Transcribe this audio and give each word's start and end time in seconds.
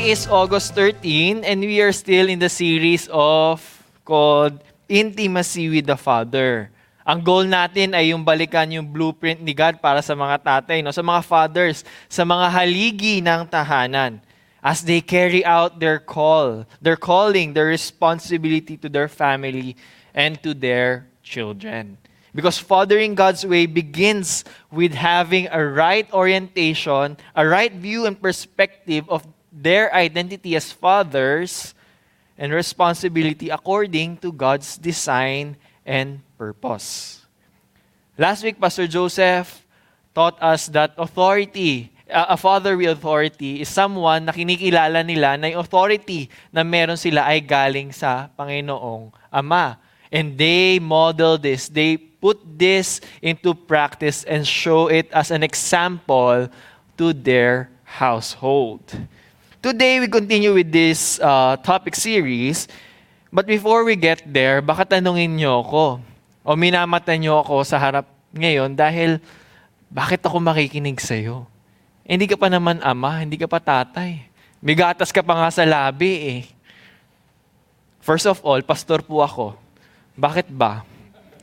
Is 0.00 0.24
August 0.32 0.72
13 0.72 1.44
and 1.44 1.60
we 1.60 1.76
are 1.84 1.92
still 1.92 2.32
in 2.32 2.40
the 2.40 2.48
series 2.48 3.04
of 3.12 3.60
called 4.00 4.56
Intimacy 4.88 5.68
with 5.68 5.84
the 5.84 5.94
Father. 6.00 6.72
Ang 7.04 7.20
goal 7.20 7.44
natin 7.44 7.92
ay 7.92 8.16
yung 8.16 8.24
balikan 8.24 8.64
yung 8.72 8.88
blueprint 8.88 9.44
ni 9.44 9.52
God 9.52 9.76
para 9.76 10.00
sa 10.00 10.16
mga 10.16 10.40
tatay, 10.40 10.80
no? 10.80 10.88
sa 10.88 11.04
mga 11.04 11.20
fathers, 11.20 11.84
sa 12.08 12.24
mga 12.24 12.48
haligi 12.48 13.20
ng 13.20 13.44
tahanan 13.44 14.24
as 14.64 14.80
they 14.80 15.04
carry 15.04 15.44
out 15.44 15.76
their 15.76 16.00
call, 16.00 16.64
their 16.80 16.96
calling, 16.96 17.52
their 17.52 17.68
responsibility 17.68 18.80
to 18.80 18.88
their 18.88 19.06
family 19.06 19.76
and 20.16 20.40
to 20.40 20.56
their 20.56 21.12
children. 21.20 22.00
Because 22.32 22.56
fathering 22.56 23.12
God's 23.12 23.44
way 23.44 23.68
begins 23.68 24.48
with 24.72 24.96
having 24.96 25.52
a 25.52 25.60
right 25.60 26.08
orientation, 26.08 27.20
a 27.36 27.44
right 27.44 27.74
view 27.76 28.08
and 28.08 28.16
perspective 28.16 29.04
of 29.12 29.28
their 29.52 29.92
identity 29.94 30.56
as 30.56 30.70
fathers 30.72 31.74
and 32.38 32.52
responsibility 32.54 33.50
according 33.50 34.16
to 34.18 34.32
God's 34.32 34.78
design 34.78 35.56
and 35.84 36.22
purpose. 36.38 37.20
Last 38.16 38.42
week, 38.42 38.60
Pastor 38.60 38.86
Joseph 38.86 39.66
taught 40.14 40.40
us 40.40 40.66
that 40.72 40.94
authority, 40.96 41.92
a 42.08 42.36
father 42.36 42.76
with 42.76 42.88
authority, 42.88 43.60
is 43.60 43.68
someone 43.68 44.24
na 44.24 44.32
kinikilala 44.32 45.04
nila 45.04 45.36
na 45.36 45.52
yung 45.52 45.60
authority 45.60 46.28
na 46.52 46.64
meron 46.64 46.96
sila 46.96 47.28
ay 47.28 47.40
galing 47.40 47.92
sa 47.92 48.28
Panginoong 48.36 49.12
Ama. 49.32 49.78
And 50.10 50.34
they 50.34 50.82
model 50.82 51.38
this. 51.38 51.70
They 51.70 51.96
put 51.96 52.42
this 52.44 53.00
into 53.22 53.54
practice 53.54 54.24
and 54.24 54.42
show 54.42 54.88
it 54.88 55.06
as 55.14 55.30
an 55.30 55.42
example 55.42 56.50
to 56.98 57.06
their 57.14 57.70
household. 57.84 58.82
Today, 59.60 60.00
we 60.00 60.08
continue 60.08 60.56
with 60.56 60.72
this 60.72 61.20
uh, 61.20 61.52
topic 61.60 61.92
series. 61.92 62.64
But 63.28 63.44
before 63.44 63.84
we 63.84 63.92
get 63.92 64.24
there, 64.24 64.64
baka 64.64 64.88
tanungin 64.88 65.36
nyo 65.36 65.60
ako, 65.60 66.00
o 66.48 66.56
minamata 66.56 67.12
nyo 67.12 67.44
ako 67.44 67.60
sa 67.68 67.76
harap 67.76 68.08
ngayon 68.32 68.72
dahil 68.72 69.20
bakit 69.92 70.24
ako 70.24 70.40
makikinig 70.40 70.96
sa'yo? 70.96 71.44
Eh, 72.08 72.16
hindi 72.16 72.24
ka 72.24 72.40
pa 72.40 72.48
naman 72.48 72.80
ama, 72.80 73.20
hindi 73.20 73.36
ka 73.36 73.44
pa 73.44 73.60
tatay. 73.60 74.24
May 74.64 74.72
gatas 74.72 75.12
ka 75.12 75.20
pa 75.20 75.36
nga 75.36 75.52
sa 75.52 75.68
labi 75.68 76.40
eh. 76.40 76.42
First 78.00 78.32
of 78.32 78.40
all, 78.40 78.64
pastor 78.64 79.04
po 79.04 79.20
ako. 79.20 79.60
Bakit 80.16 80.48
ba? 80.48 80.88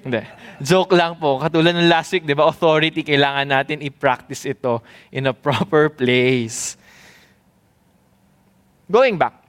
Hindi. 0.01 0.25
Joke 0.57 0.97
lang 0.97 1.21
po. 1.21 1.37
Katulad 1.37 1.69
ng 1.69 1.85
last 1.85 2.17
week, 2.17 2.25
di 2.25 2.33
ba, 2.33 2.49
authority, 2.49 3.05
kailangan 3.05 3.45
natin 3.45 3.77
i-practice 3.77 4.49
ito 4.49 4.81
in 5.13 5.29
a 5.29 5.33
proper 5.37 5.93
place. 6.01 6.81
Going 8.89 9.17
back, 9.17 9.43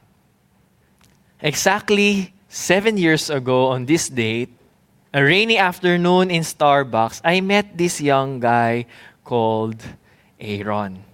exactly 1.40 2.34
seven 2.48 2.98
years 2.98 3.30
ago 3.30 3.70
on 3.70 3.86
this 3.86 4.08
date, 4.08 4.50
a 5.14 5.22
rainy 5.22 5.56
afternoon 5.56 6.32
in 6.32 6.42
Starbucks, 6.42 7.20
I 7.22 7.40
met 7.40 7.78
this 7.78 8.00
young 8.00 8.40
guy 8.40 8.86
called 9.22 9.78
Aaron. 10.40 11.04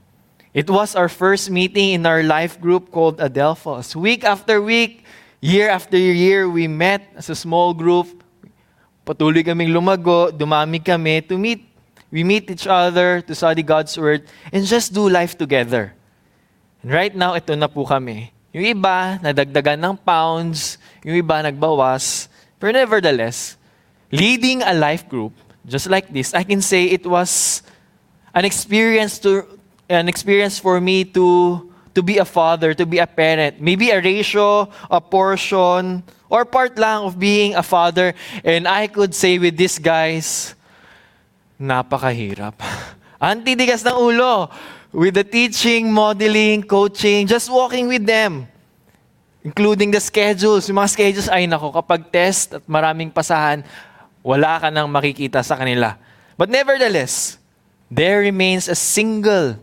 It 0.55 0.71
was 0.71 0.97
our 0.97 1.11
first 1.11 1.51
meeting 1.51 1.91
in 1.91 2.07
our 2.07 2.23
life 2.23 2.59
group 2.59 2.91
called 2.91 3.19
Adelphos. 3.19 3.95
Week 3.95 4.25
after 4.25 4.63
week, 4.63 5.05
year 5.43 5.69
after 5.69 5.99
year, 5.99 6.49
we 6.49 6.67
met 6.67 7.05
as 7.17 7.29
a 7.29 7.37
small 7.37 7.75
group. 7.75 8.25
Patuloy 9.05 9.45
kaming 9.45 9.69
lumago, 9.69 10.33
dumami 10.33 10.83
kami 10.83 11.21
to 11.29 11.37
meet. 11.37 11.69
We 12.11 12.25
meet 12.25 12.51
each 12.51 12.67
other 12.67 13.21
to 13.21 13.35
study 13.35 13.63
God's 13.63 13.99
Word 13.99 14.25
and 14.51 14.65
just 14.65 14.95
do 14.95 15.11
life 15.11 15.37
together. 15.37 15.93
And 16.85 16.93
right 16.93 17.17
now, 17.17 17.33
ito 17.33 17.57
na 17.57 17.65
po 17.65 17.89
kami. 17.89 18.29
Yung 18.53 18.77
iba, 18.77 19.17
nadagdagan 19.25 19.81
ng 19.81 19.97
pounds. 20.05 20.77
Yung 21.01 21.17
iba, 21.17 21.41
nagbawas. 21.41 22.29
But 22.61 22.77
nevertheless, 22.77 23.57
leading 24.13 24.61
a 24.61 24.77
life 24.77 25.09
group, 25.09 25.33
just 25.65 25.89
like 25.89 26.13
this, 26.13 26.37
I 26.37 26.45
can 26.45 26.61
say 26.61 26.93
it 26.93 27.09
was 27.09 27.65
an 28.37 28.45
experience 28.45 29.17
to 29.25 29.49
an 29.89 30.13
experience 30.13 30.61
for 30.61 30.77
me 30.77 31.09
to 31.17 31.73
to 31.97 32.05
be 32.05 32.21
a 32.21 32.29
father, 32.29 32.77
to 32.77 32.85
be 32.85 33.01
a 33.01 33.09
parent. 33.09 33.65
Maybe 33.65 33.89
a 33.89 34.05
ratio, 34.05 34.69
a 34.93 35.01
portion, 35.01 36.05
or 36.29 36.45
part 36.45 36.77
lang 36.77 37.09
of 37.09 37.17
being 37.17 37.57
a 37.57 37.65
father. 37.65 38.13
And 38.45 38.69
I 38.69 38.93
could 38.93 39.17
say 39.17 39.41
with 39.41 39.57
these 39.57 39.81
guys, 39.81 40.53
napakahirap. 41.57 42.61
Antidigas 43.25 43.81
ng 43.89 43.97
ulo. 43.97 44.53
With 44.95 45.19
the 45.19 45.27
teaching, 45.27 45.91
modeling, 45.91 46.63
coaching, 46.63 47.27
just 47.27 47.51
walking 47.51 47.91
with 47.91 48.07
them. 48.07 48.47
Including 49.43 49.91
the 49.91 49.99
schedules. 49.99 50.71
Yung 50.71 50.79
mga 50.79 50.95
schedules, 50.95 51.27
ay 51.27 51.51
nako, 51.51 51.75
kapag 51.75 52.15
test 52.15 52.55
at 52.55 52.63
maraming 52.71 53.11
pasahan, 53.11 53.67
wala 54.23 54.63
ka 54.63 54.71
nang 54.71 54.87
makikita 54.87 55.43
sa 55.43 55.59
kanila. 55.59 55.99
But 56.39 56.47
nevertheless, 56.47 57.43
there 57.91 58.23
remains 58.23 58.71
a 58.71 58.79
single 58.79 59.59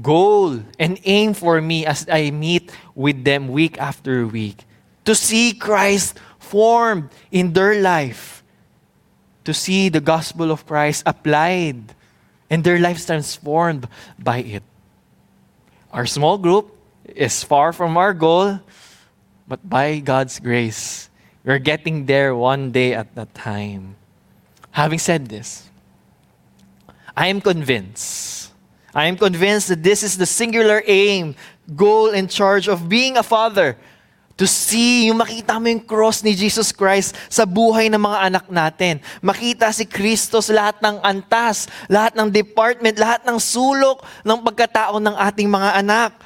goal 0.00 0.64
and 0.80 0.96
aim 1.04 1.36
for 1.36 1.60
me 1.60 1.84
as 1.84 2.08
I 2.08 2.32
meet 2.32 2.72
with 2.96 3.20
them 3.20 3.52
week 3.52 3.76
after 3.76 4.24
week. 4.24 4.64
To 5.04 5.12
see 5.12 5.52
Christ 5.52 6.16
formed 6.40 7.12
in 7.28 7.52
their 7.52 7.84
life. 7.84 8.40
To 9.44 9.52
see 9.52 9.92
the 9.92 10.00
gospel 10.00 10.48
of 10.48 10.64
Christ 10.64 11.04
applied 11.04 11.92
and 12.48 12.64
their 12.64 12.80
lives 12.80 13.04
transformed 13.04 13.86
by 14.18 14.40
it. 14.42 14.64
Our 15.92 16.06
small 16.06 16.38
group 16.38 16.76
is 17.04 17.42
far 17.42 17.72
from 17.72 17.96
our 17.96 18.14
goal, 18.14 18.60
but 19.48 19.58
by 19.68 19.98
God's 19.98 20.38
grace, 20.38 21.10
we're 21.44 21.58
getting 21.58 22.06
there 22.06 22.34
one 22.34 22.70
day 22.70 22.94
at 22.94 23.08
a 23.16 23.26
time. 23.26 23.96
Having 24.70 24.98
said 25.00 25.26
this, 25.26 25.68
I 27.16 27.26
am 27.26 27.40
convinced. 27.40 28.52
I 28.94 29.06
am 29.06 29.16
convinced 29.16 29.68
that 29.68 29.82
this 29.82 30.02
is 30.02 30.16
the 30.16 30.26
singular 30.26 30.82
aim, 30.86 31.34
goal, 31.74 32.10
and 32.10 32.30
charge 32.30 32.68
of 32.68 32.88
being 32.88 33.16
a 33.16 33.22
father. 33.22 33.76
To 34.40 34.48
see, 34.48 35.12
yung 35.12 35.20
makita 35.20 35.60
mo 35.60 35.68
yung 35.68 35.84
cross 35.84 36.24
ni 36.24 36.32
Jesus 36.32 36.72
Christ 36.72 37.12
sa 37.28 37.44
buhay 37.44 37.92
ng 37.92 38.00
mga 38.00 38.18
anak 38.24 38.44
natin. 38.48 38.96
Makita 39.20 39.68
si 39.68 39.84
Kristo 39.84 40.40
sa 40.40 40.56
lahat 40.56 40.80
ng 40.80 40.96
antas, 41.04 41.68
lahat 41.92 42.16
ng 42.16 42.32
department, 42.32 42.96
lahat 42.96 43.20
ng 43.28 43.36
sulok 43.36 44.00
ng 44.24 44.40
pagkatao 44.40 44.96
ng 44.96 45.12
ating 45.12 45.44
mga 45.44 45.84
anak. 45.84 46.16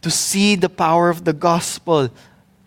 To 0.00 0.08
see 0.08 0.56
the 0.56 0.72
power 0.72 1.12
of 1.12 1.28
the 1.28 1.36
gospel 1.36 2.08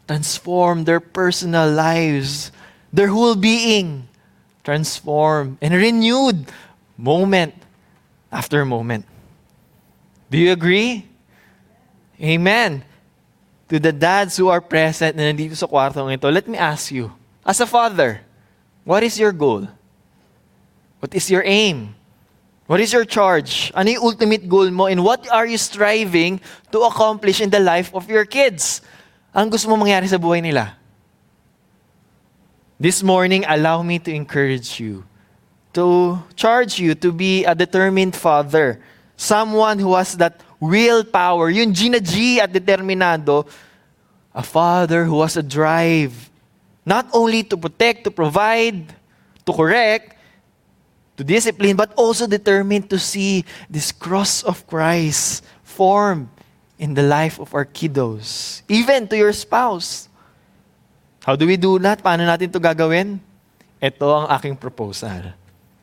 transform 0.05 0.85
their 0.85 1.01
personal 1.01 1.65
lives, 1.65 2.53
their 2.94 3.09
whole 3.09 3.33
being 3.33 4.05
transformed 4.61 5.57
and 5.57 5.73
renewed 5.73 6.45
moment 7.01 7.57
after 8.29 8.61
moment. 8.61 9.09
Do 10.29 10.38
you 10.38 10.53
agree? 10.53 11.09
Amen. 12.21 12.85
To 13.68 13.80
the 13.80 13.92
dads 13.92 14.40
who 14.40 14.48
are 14.48 14.64
present 14.64 15.19
na 15.19 15.28
nandito 15.28 15.56
sa 15.56 15.68
kwartong 15.68 16.16
ito, 16.16 16.31
let 16.31 16.48
me 16.48 16.56
ask 16.56 16.88
you, 16.92 17.12
as 17.44 17.60
a 17.60 17.68
father, 17.68 18.24
what 18.88 19.04
is 19.04 19.19
your 19.19 19.36
goal? 19.36 19.68
What 21.04 21.12
is 21.12 21.28
your 21.28 21.44
aim? 21.44 21.96
What 22.68 22.80
is 22.80 22.92
your 22.92 23.04
charge? 23.04 23.72
Ano 23.75 23.92
yung 23.92 24.04
ultimate 24.04 24.48
goal 24.48 24.72
mo? 24.72 24.88
And 24.88 25.04
what 25.04 25.28
are 25.31 25.48
you 25.48 25.60
striving 25.60 26.40
to 26.72 26.84
accomplish 26.84 27.40
in 27.40 27.52
the 27.52 27.60
life 27.60 27.92
of 27.96 28.08
your 28.08 28.24
kids? 28.24 28.84
Ang 29.36 29.52
gusto 29.52 29.68
mo 29.68 29.75
mangyari 29.80 30.08
sa 30.08 30.19
buhay 30.19 30.44
nila? 30.44 30.75
This 32.80 33.04
morning, 33.04 33.44
allow 33.48 33.84
me 33.84 34.00
to 34.00 34.12
encourage 34.12 34.80
you, 34.80 35.04
to 35.74 36.19
charge 36.36 36.80
you 36.80 36.96
to 36.96 37.12
be 37.12 37.44
a 37.44 37.56
determined 37.56 38.16
father, 38.16 38.80
someone 39.16 39.80
who 39.80 39.96
has 39.96 40.16
that 40.16 40.40
willpower, 40.59 41.50
yung 41.50 41.74
G 41.74 41.89
na 41.89 42.00
G 42.00 42.39
at 42.39 42.51
determinado, 42.51 43.45
a 44.33 44.44
father 44.44 45.06
who 45.06 45.21
has 45.21 45.38
a 45.38 45.44
drive, 45.44 46.13
not 46.86 47.07
only 47.13 47.44
to 47.44 47.57
protect, 47.57 48.04
to 48.06 48.12
provide, 48.12 48.94
to 49.45 49.51
correct, 49.54 50.18
to 51.18 51.24
discipline, 51.24 51.75
but 51.75 51.94
also 51.98 52.27
determined 52.27 52.89
to 52.89 53.00
see 53.00 53.44
this 53.69 53.92
cross 53.92 54.44
of 54.44 54.65
Christ 54.68 55.44
formed 55.63 56.30
in 56.77 56.94
the 56.94 57.01
life 57.01 57.39
of 57.39 57.54
our 57.54 57.65
kiddos, 57.65 58.62
even 58.69 59.07
to 59.09 59.18
your 59.18 59.33
spouse. 59.33 60.09
How 61.25 61.36
do 61.36 61.45
we 61.45 61.57
do 61.57 61.77
that? 61.80 62.01
Paano 62.06 62.24
natin 62.24 62.54
to 62.54 62.62
gagawin? 62.62 63.19
Ito 63.81 64.06
ang 64.06 64.27
aking 64.38 64.56
proposal. 64.56 65.33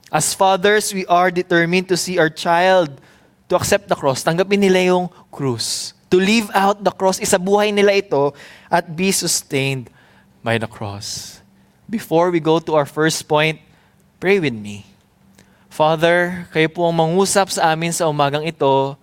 As 0.09 0.33
fathers, 0.33 0.95
we 0.95 1.05
are 1.07 1.31
determined 1.31 1.91
to 1.91 1.99
see 1.99 2.19
our 2.19 2.31
child 2.31 2.95
to 3.49 3.55
accept 3.57 3.89
the 3.89 3.97
cross, 3.97 4.25
tanggapin 4.25 4.61
nila 4.61 4.81
yung 4.95 5.09
cross. 5.29 5.93
To 6.13 6.17
live 6.21 6.49
out 6.55 6.79
the 6.79 6.95
cross, 6.95 7.19
isa 7.19 7.41
buhay 7.41 7.75
nila 7.75 7.99
ito 7.99 8.31
at 8.71 8.87
be 8.87 9.11
sustained 9.11 9.91
by 10.47 10.61
the 10.61 10.71
cross. 10.71 11.41
Before 11.91 12.31
we 12.31 12.41
go 12.41 12.63
to 12.63 12.73
our 12.79 12.87
first 12.87 13.27
point, 13.27 13.61
pray 14.23 14.39
with 14.41 14.55
me. 14.55 14.87
Father, 15.69 16.47
kayo 16.55 16.71
po 16.71 16.87
ang 16.87 16.95
mangusap 16.95 17.51
sa 17.51 17.75
amin 17.75 17.91
sa 17.91 18.07
umagang 18.07 18.47
ito. 18.47 18.95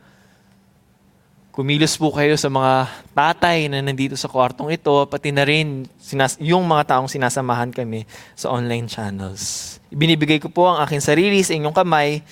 kumilos 1.51 1.99
po 1.99 2.15
kayo 2.15 2.39
sa 2.39 2.47
mga 2.47 2.87
tatay 3.11 3.67
na 3.67 3.83
nandito 3.83 4.15
sa 4.15 4.31
kwartong 4.31 4.71
ito, 4.71 5.03
pati 5.11 5.35
na 5.35 5.43
rin 5.43 5.83
sinas- 5.99 6.39
yung 6.39 6.63
mga 6.63 6.95
taong 6.95 7.11
sinasamahan 7.11 7.75
kami 7.75 8.07
sa 8.39 8.55
online 8.55 8.87
channels. 8.87 9.75
Ibinibigay 9.91 10.39
ko 10.39 10.47
po 10.47 10.71
ang 10.71 10.79
aking 10.87 11.03
sarili 11.03 11.43
sa 11.43 11.51
inyong 11.51 11.75
kamay. 11.75 12.23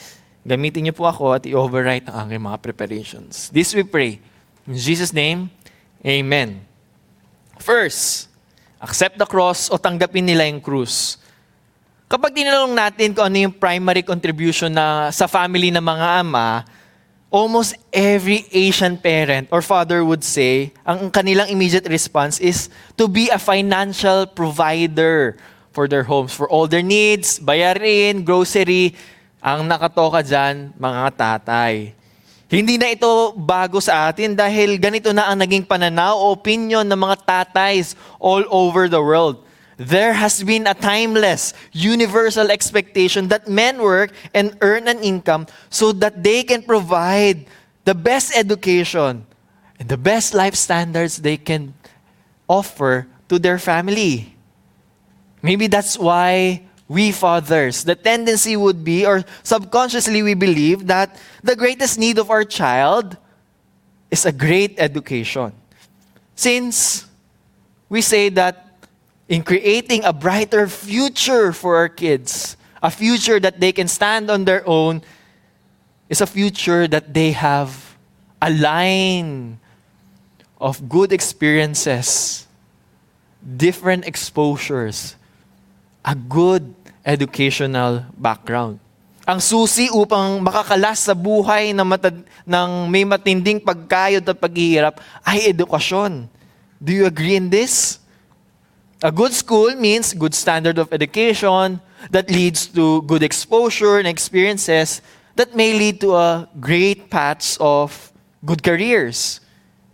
Gamitin 0.50 0.90
niyo 0.90 0.98
po 0.98 1.06
ako 1.06 1.38
at 1.38 1.46
i-overwrite 1.46 2.10
ang 2.10 2.26
aking 2.26 2.42
mga 2.42 2.58
preparations. 2.58 3.54
This 3.54 3.70
we 3.78 3.86
pray. 3.86 4.18
In 4.66 4.74
Jesus' 4.74 5.14
name, 5.14 5.54
Amen. 6.02 6.64
First, 7.60 8.32
accept 8.80 9.20
the 9.20 9.28
cross 9.28 9.68
o 9.68 9.76
tanggapin 9.76 10.24
nila 10.24 10.48
yung 10.48 10.64
krus. 10.64 11.20
Kapag 12.08 12.32
tinanong 12.32 12.72
natin 12.72 13.12
kung 13.12 13.28
ano 13.28 13.38
yung 13.46 13.54
primary 13.54 14.02
contribution 14.02 14.72
na 14.72 15.12
sa 15.12 15.28
family 15.28 15.70
ng 15.70 15.84
mga 15.84 16.26
ama, 16.26 16.64
almost 17.30 17.78
every 17.94 18.48
Asian 18.50 18.98
parent 18.98 19.52
or 19.52 19.62
father 19.62 20.02
would 20.02 20.24
say, 20.24 20.72
ang 20.88 21.12
kanilang 21.12 21.52
immediate 21.52 21.86
response 21.92 22.40
is 22.40 22.72
to 22.98 23.06
be 23.06 23.30
a 23.30 23.38
financial 23.38 24.26
provider 24.26 25.38
for 25.76 25.86
their 25.86 26.08
homes, 26.08 26.34
for 26.34 26.50
all 26.50 26.66
their 26.66 26.82
needs, 26.82 27.38
bayarin, 27.38 28.26
grocery, 28.26 28.96
ang 29.40 29.64
nakatoka 29.64 30.20
dyan, 30.20 30.76
mga 30.76 31.16
tatay. 31.16 31.96
Hindi 32.50 32.82
na 32.82 32.90
ito 32.90 33.32
bago 33.38 33.78
sa 33.78 34.10
atin 34.10 34.34
dahil 34.34 34.82
ganito 34.82 35.14
na 35.14 35.30
ang 35.30 35.38
naging 35.38 35.64
pananaw 35.64 36.18
o 36.18 36.34
opinion 36.34 36.82
ng 36.82 36.98
mga 36.98 37.22
tatays 37.24 37.94
all 38.18 38.42
over 38.50 38.90
the 38.90 39.00
world. 39.00 39.46
There 39.80 40.12
has 40.12 40.44
been 40.44 40.68
a 40.68 40.76
timeless, 40.76 41.54
universal 41.72 42.52
expectation 42.52 43.30
that 43.32 43.48
men 43.48 43.80
work 43.80 44.12
and 44.34 44.58
earn 44.60 44.92
an 44.92 45.00
income 45.00 45.48
so 45.72 45.96
that 46.04 46.20
they 46.20 46.44
can 46.44 46.66
provide 46.66 47.48
the 47.86 47.96
best 47.96 48.36
education 48.36 49.24
and 49.80 49.88
the 49.88 49.96
best 49.96 50.34
life 50.34 50.58
standards 50.58 51.24
they 51.24 51.38
can 51.38 51.78
offer 52.50 53.08
to 53.30 53.40
their 53.40 53.62
family. 53.62 54.36
Maybe 55.40 55.72
that's 55.72 55.96
why 55.96 56.66
we 56.90 57.12
fathers, 57.12 57.84
the 57.84 57.96
tendency 57.96 58.58
would 58.58 58.84
be, 58.84 59.06
or 59.06 59.24
subconsciously 59.44 60.24
we 60.24 60.34
believe, 60.34 60.88
that 60.88 61.22
the 61.44 61.56
greatest 61.56 62.00
need 62.00 62.18
of 62.18 62.32
our 62.32 62.44
child 62.44 63.16
is 64.10 64.26
a 64.26 64.32
great 64.32 64.74
education. 64.80 65.54
Since 66.36 67.06
we 67.88 68.02
say 68.02 68.30
that 68.30 68.66
in 69.30 69.44
creating 69.44 70.04
a 70.04 70.12
brighter 70.12 70.68
future 70.68 71.54
for 71.54 71.78
our 71.78 71.90
kids, 71.90 72.58
a 72.82 72.90
future 72.90 73.40
that 73.40 73.60
they 73.60 73.72
can 73.72 73.88
stand 73.88 74.32
on 74.32 74.46
their 74.46 74.68
own, 74.68 75.04
is 76.10 76.22
a 76.22 76.26
future 76.26 76.88
that 76.88 77.14
they 77.14 77.32
have 77.34 77.96
a 78.42 78.50
line 78.50 79.60
of 80.60 80.90
good 80.90 81.14
experiences, 81.14 82.48
different 83.58 84.08
exposures, 84.08 85.16
a 86.04 86.16
good 86.16 86.74
educational 87.06 88.06
background. 88.16 88.80
Ang 89.30 89.38
susi 89.38 89.94
upang 89.94 90.42
makakalas 90.42 91.06
sa 91.06 91.14
buhay 91.14 91.70
na 91.70 91.86
matad- 91.86 92.26
ng 92.50 92.70
may 92.90 93.06
matinding 93.06 93.62
pagkayod 93.62 94.26
at 94.26 94.38
paghihirap 94.42 94.98
ay 95.22 95.54
edukasyon. 95.54 96.26
Do 96.82 96.90
you 96.90 97.06
agree 97.06 97.38
in 97.38 97.54
this? 97.54 98.02
A 99.06 99.14
good 99.14 99.32
school 99.32 99.76
means 99.78 100.18
good 100.18 100.34
standard 100.34 100.82
of 100.82 100.92
education 100.92 101.80
that 102.10 102.28
leads 102.28 102.68
to 102.74 103.04
good 103.04 103.24
exposure 103.24 104.00
and 104.00 104.08
experiences 104.08 105.00
that 105.36 105.56
may 105.56 105.78
lead 105.78 106.02
to 106.02 106.16
a 106.16 106.50
great 106.60 107.08
paths 107.08 107.56
of 107.62 108.12
good 108.44 108.64
careers. 108.64 109.40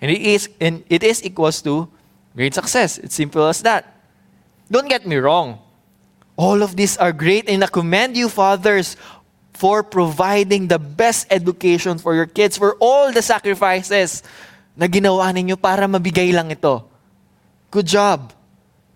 And 0.01 0.09
it 0.09 0.21
is, 0.21 0.49
and 0.61 0.81
it 0.89 1.03
is 1.03 1.21
equals 1.25 1.61
to 1.63 1.89
great 2.35 2.53
success. 2.53 2.97
It's 2.97 3.15
simple 3.15 3.45
as 3.45 3.61
that. 3.61 3.93
Don't 4.71 4.89
get 4.89 5.05
me 5.05 5.17
wrong. 5.17 5.64
All 6.35 6.59
of 6.59 6.75
these 6.75 6.99
are 6.99 7.15
great 7.15 7.47
and 7.47 7.63
I 7.63 7.71
commend 7.71 8.19
you, 8.19 8.27
fathers, 8.27 8.99
for 9.55 9.83
providing 9.87 10.67
the 10.67 10.79
best 10.79 11.31
education 11.31 11.95
for 11.95 12.11
your 12.11 12.27
kids, 12.27 12.59
for 12.59 12.75
all 12.83 13.15
the 13.15 13.23
sacrifices 13.23 14.19
na 14.75 14.91
ginawa 14.91 15.31
ninyo 15.31 15.55
para 15.55 15.87
mabigay 15.87 16.35
lang 16.35 16.51
ito. 16.51 16.83
Good 17.71 17.87
job. 17.87 18.35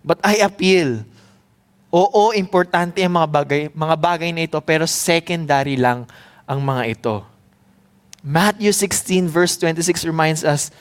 But 0.04 0.20
I 0.20 0.44
appeal. 0.44 1.08
Oo, 1.90 2.36
importante 2.36 3.00
ang 3.02 3.16
mga 3.16 3.28
bagay, 3.32 3.62
mga 3.72 3.96
bagay 3.96 4.30
na 4.36 4.44
ito, 4.46 4.60
pero 4.60 4.84
secondary 4.86 5.80
lang 5.80 6.06
ang 6.44 6.60
mga 6.60 6.84
ito. 6.92 7.16
Matthew 8.20 8.76
16 8.76 9.32
verse 9.32 9.56
26 9.56 10.04
reminds 10.04 10.44
us, 10.44 10.76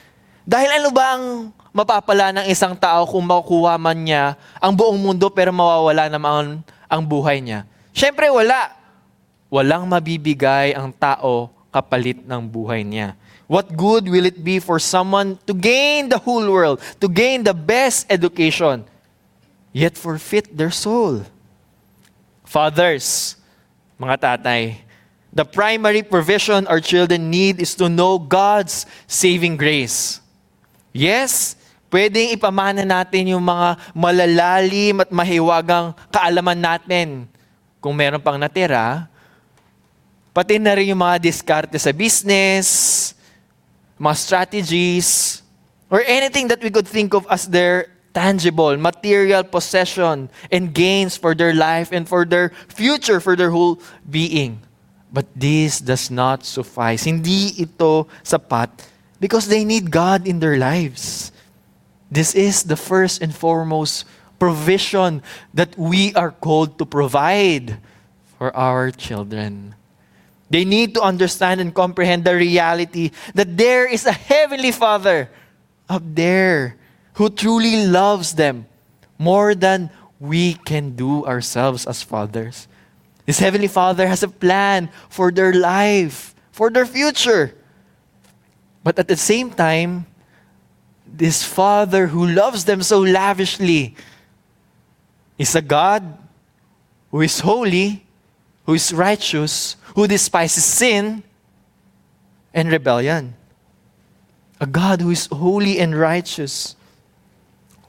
dahil 0.48 0.80
ano 0.80 0.88
ba 0.88 1.12
ang 1.12 1.52
mapapala 1.76 2.32
ng 2.32 2.48
isang 2.48 2.72
tao 2.72 3.04
kung 3.04 3.20
makukuha 3.20 3.76
man 3.76 4.00
niya 4.00 4.32
ang 4.56 4.72
buong 4.72 4.96
mundo 4.96 5.28
pero 5.28 5.52
mawawala 5.52 6.08
naman 6.08 6.64
ang 6.88 7.02
buhay 7.04 7.44
niya? 7.44 7.68
Siyempre 7.92 8.32
wala. 8.32 8.72
Walang 9.52 9.84
mabibigay 9.84 10.72
ang 10.72 10.88
tao 10.88 11.52
kapalit 11.68 12.24
ng 12.24 12.48
buhay 12.48 12.80
niya. 12.80 13.12
What 13.44 13.76
good 13.76 14.08
will 14.08 14.24
it 14.24 14.40
be 14.40 14.56
for 14.56 14.80
someone 14.80 15.36
to 15.44 15.52
gain 15.52 16.08
the 16.08 16.20
whole 16.20 16.44
world, 16.48 16.80
to 17.00 17.08
gain 17.08 17.44
the 17.44 17.56
best 17.56 18.08
education, 18.08 18.88
yet 19.72 20.00
forfeit 20.00 20.48
their 20.48 20.72
soul? 20.72 21.28
Fathers, 22.44 23.36
mga 24.00 24.16
tatay, 24.20 24.80
the 25.32 25.44
primary 25.44 26.00
provision 26.00 26.64
our 26.68 26.80
children 26.80 27.28
need 27.28 27.60
is 27.60 27.76
to 27.76 27.88
know 27.88 28.16
God's 28.16 28.88
saving 29.08 29.56
grace. 29.56 30.24
Yes, 30.98 31.54
pwedeng 31.94 32.34
ipamana 32.34 32.82
natin 32.82 33.38
yung 33.38 33.44
mga 33.46 33.78
malalalim 33.94 35.06
at 35.06 35.14
mahiwagang 35.14 35.94
kaalaman 36.10 36.58
natin 36.58 37.30
kung 37.78 37.94
meron 37.94 38.18
pang 38.18 38.34
natira, 38.34 39.06
pati 40.34 40.58
na 40.58 40.74
rin 40.74 40.90
yung 40.90 40.98
mga 40.98 41.22
diskarte 41.22 41.78
sa 41.78 41.94
business, 41.94 42.66
mga 43.94 44.16
strategies, 44.18 45.38
or 45.86 46.02
anything 46.02 46.50
that 46.50 46.58
we 46.58 46.66
could 46.66 46.90
think 46.90 47.14
of 47.14 47.22
as 47.30 47.46
their 47.46 47.94
tangible, 48.10 48.74
material 48.74 49.46
possession 49.46 50.26
and 50.50 50.74
gains 50.74 51.14
for 51.14 51.30
their 51.30 51.54
life 51.54 51.94
and 51.94 52.10
for 52.10 52.26
their 52.26 52.50
future, 52.66 53.22
for 53.22 53.38
their 53.38 53.54
whole 53.54 53.78
being. 54.02 54.58
But 55.14 55.30
this 55.30 55.78
does 55.78 56.10
not 56.10 56.42
suffice. 56.42 57.06
Hindi 57.06 57.54
ito 57.62 58.10
sapat 58.26 58.97
because 59.20 59.48
they 59.48 59.64
need 59.64 59.90
God 59.90 60.26
in 60.26 60.40
their 60.40 60.56
lives. 60.56 61.32
This 62.10 62.34
is 62.34 62.62
the 62.62 62.76
first 62.76 63.20
and 63.20 63.34
foremost 63.34 64.04
provision 64.38 65.22
that 65.52 65.76
we 65.76 66.14
are 66.14 66.30
called 66.30 66.78
to 66.78 66.86
provide 66.86 67.78
for 68.38 68.54
our 68.56 68.90
children. 68.90 69.74
They 70.48 70.64
need 70.64 70.94
to 70.94 71.02
understand 71.02 71.60
and 71.60 71.74
comprehend 71.74 72.24
the 72.24 72.34
reality 72.34 73.10
that 73.34 73.56
there 73.56 73.86
is 73.86 74.06
a 74.06 74.12
heavenly 74.12 74.72
Father 74.72 75.28
up 75.88 76.02
there 76.04 76.76
who 77.14 77.28
truly 77.28 77.86
loves 77.86 78.34
them 78.34 78.66
more 79.18 79.54
than 79.54 79.90
we 80.20 80.54
can 80.54 80.94
do 80.96 81.26
ourselves 81.26 81.86
as 81.86 82.02
fathers. 82.02 82.68
This 83.26 83.38
Heavenly 83.38 83.68
Father 83.68 84.06
has 84.06 84.22
a 84.22 84.28
plan 84.28 84.88
for 85.10 85.30
their 85.30 85.52
life, 85.52 86.34
for 86.50 86.70
their 86.70 86.86
future. 86.86 87.54
But 88.82 88.98
at 88.98 89.08
the 89.08 89.16
same 89.16 89.50
time, 89.50 90.06
this 91.06 91.42
Father 91.42 92.06
who 92.06 92.26
loves 92.26 92.64
them 92.64 92.82
so 92.82 93.00
lavishly 93.00 93.96
is 95.38 95.54
a 95.54 95.62
God 95.62 96.18
who 97.10 97.20
is 97.22 97.40
holy, 97.40 98.04
who 98.66 98.74
is 98.74 98.92
righteous, 98.92 99.76
who 99.94 100.06
despises 100.06 100.64
sin 100.64 101.22
and 102.52 102.70
rebellion. 102.70 103.34
A 104.60 104.66
God 104.66 105.00
who 105.00 105.10
is 105.10 105.26
holy 105.26 105.78
and 105.78 105.98
righteous. 105.98 106.76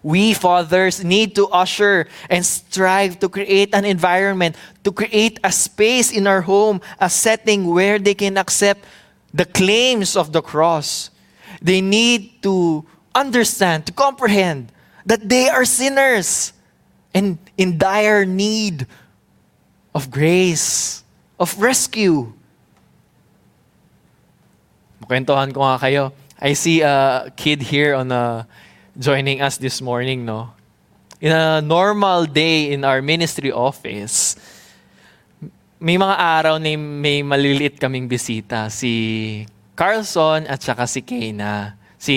We 0.02 0.34
fathers 0.34 1.04
need 1.04 1.36
to 1.36 1.48
usher 1.48 2.08
and 2.30 2.46
strive 2.46 3.20
to 3.20 3.28
create 3.28 3.74
an 3.74 3.84
environment, 3.84 4.56
to 4.84 4.92
create 4.92 5.40
a 5.44 5.52
space 5.52 6.12
in 6.12 6.26
our 6.26 6.42
home, 6.42 6.80
a 7.00 7.10
setting 7.10 7.68
where 7.68 8.00
they 8.00 8.14
can 8.14 8.38
accept 8.38 8.86
the 9.34 9.46
claims 9.46 10.16
of 10.16 10.32
the 10.32 10.42
cross. 10.42 11.10
They 11.62 11.82
need 11.82 12.42
to 12.44 12.86
understand, 13.14 13.86
to 13.88 13.92
comprehend 13.92 14.72
that 15.06 15.28
they 15.28 15.50
are 15.50 15.66
sinners 15.66 16.54
and 17.14 17.38
in 17.58 17.78
dire 17.78 18.26
need 18.26 18.88
of 19.94 20.12
grace, 20.12 21.04
of 21.40 21.60
rescue. 21.60 22.32
Makwentuhan 25.02 25.54
ko 25.54 25.62
nga 25.66 25.80
kayo. 25.80 26.14
I 26.40 26.54
see 26.54 26.82
a 26.82 27.34
kid 27.36 27.62
here 27.62 27.96
on 27.96 28.12
a, 28.12 28.48
joining 28.98 29.42
us 29.42 29.58
this 29.58 29.82
morning, 29.82 30.26
no? 30.26 30.52
In 31.20 31.32
a 31.32 31.62
normal 31.62 32.26
day 32.26 32.72
in 32.72 32.86
our 32.86 33.02
ministry 33.02 33.52
office, 33.52 34.38
may 35.80 35.96
mga 35.96 36.16
araw 36.20 36.56
na 36.60 36.76
may 36.76 37.24
maliliit 37.24 37.80
kaming 37.80 38.12
bisita. 38.12 38.68
Si 38.68 38.92
Carlson 39.80 40.44
at 40.52 40.60
saka 40.60 40.84
si 40.84 41.00
Kayna. 41.00 41.80
Si 41.96 42.16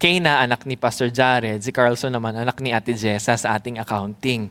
Kayna, 0.00 0.40
anak 0.40 0.64
ni 0.64 0.80
Pastor 0.80 1.12
Jared. 1.12 1.60
Si 1.60 1.68
Carlson 1.68 2.08
naman, 2.08 2.32
anak 2.32 2.56
ni 2.64 2.72
Ate 2.72 2.96
Jessa 2.96 3.36
sa 3.36 3.60
ating 3.60 3.76
accounting. 3.76 4.48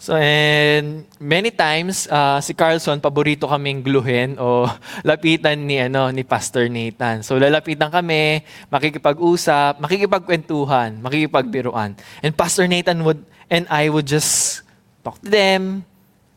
So, 0.00 0.16
and 0.16 1.04
many 1.20 1.52
times, 1.52 2.08
uh, 2.08 2.40
si 2.40 2.52
Carlson, 2.56 3.00
paborito 3.00 3.48
kaming 3.48 3.84
gluhin 3.84 4.36
o 4.40 4.68
lapitan 5.08 5.68
ni, 5.68 5.80
ano, 5.80 6.08
ni 6.12 6.24
Pastor 6.24 6.68
Nathan. 6.72 7.20
So, 7.20 7.36
lalapitan 7.36 7.92
kami, 7.92 8.40
makikipag-usap, 8.72 9.84
makikipagkwentuhan, 9.84 11.00
makikipagbiruan. 11.00 11.96
And 12.24 12.32
Pastor 12.32 12.68
Nathan 12.68 13.04
would, 13.04 13.20
and 13.52 13.68
I 13.68 13.92
would 13.92 14.08
just 14.08 14.64
talk 15.04 15.20
to 15.24 15.28
them, 15.28 15.84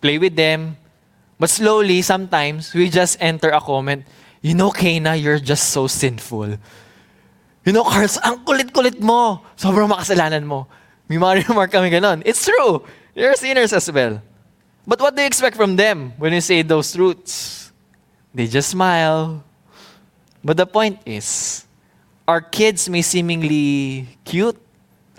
play 0.04 0.20
with 0.20 0.36
them. 0.36 0.76
But 1.38 1.50
slowly, 1.50 2.01
sometimes, 2.01 2.74
we 2.74 2.89
just 2.89 3.17
enter 3.22 3.50
a 3.50 3.62
comment, 3.62 4.06
you 4.41 4.53
know, 4.53 4.72
Kena, 4.72 5.22
you're 5.22 5.39
just 5.39 5.70
so 5.70 5.86
sinful. 5.86 6.58
You 7.65 7.72
know, 7.74 7.84
Carlson, 7.84 8.24
ang 8.24 8.41
kulit-kulit 8.48 8.98
mo. 9.03 9.44
Sobrang 9.60 9.91
makasalanan 9.91 10.46
mo. 10.48 10.65
May 11.10 11.17
mga 11.22 11.44
remark 11.50 11.70
kami 11.70 11.91
ganun. 11.91 12.24
It's 12.25 12.41
true. 12.41 12.82
They're 13.13 13.36
sinners 13.36 13.74
as 13.74 13.91
well. 13.91 14.22
But 14.88 15.01
what 15.01 15.15
do 15.15 15.22
you 15.22 15.27
expect 15.27 15.58
from 15.60 15.75
them 15.75 16.13
when 16.17 16.32
you 16.32 16.41
say 16.41 16.63
those 16.63 16.94
truths? 16.96 17.72
They 18.34 18.48
just 18.48 18.72
smile. 18.72 19.44
But 20.44 20.58
the 20.58 20.65
point 20.65 21.01
is, 21.06 21.65
our 22.27 22.39
kids 22.39 22.88
may 22.88 23.01
seemingly 23.01 24.08
cute, 24.24 24.56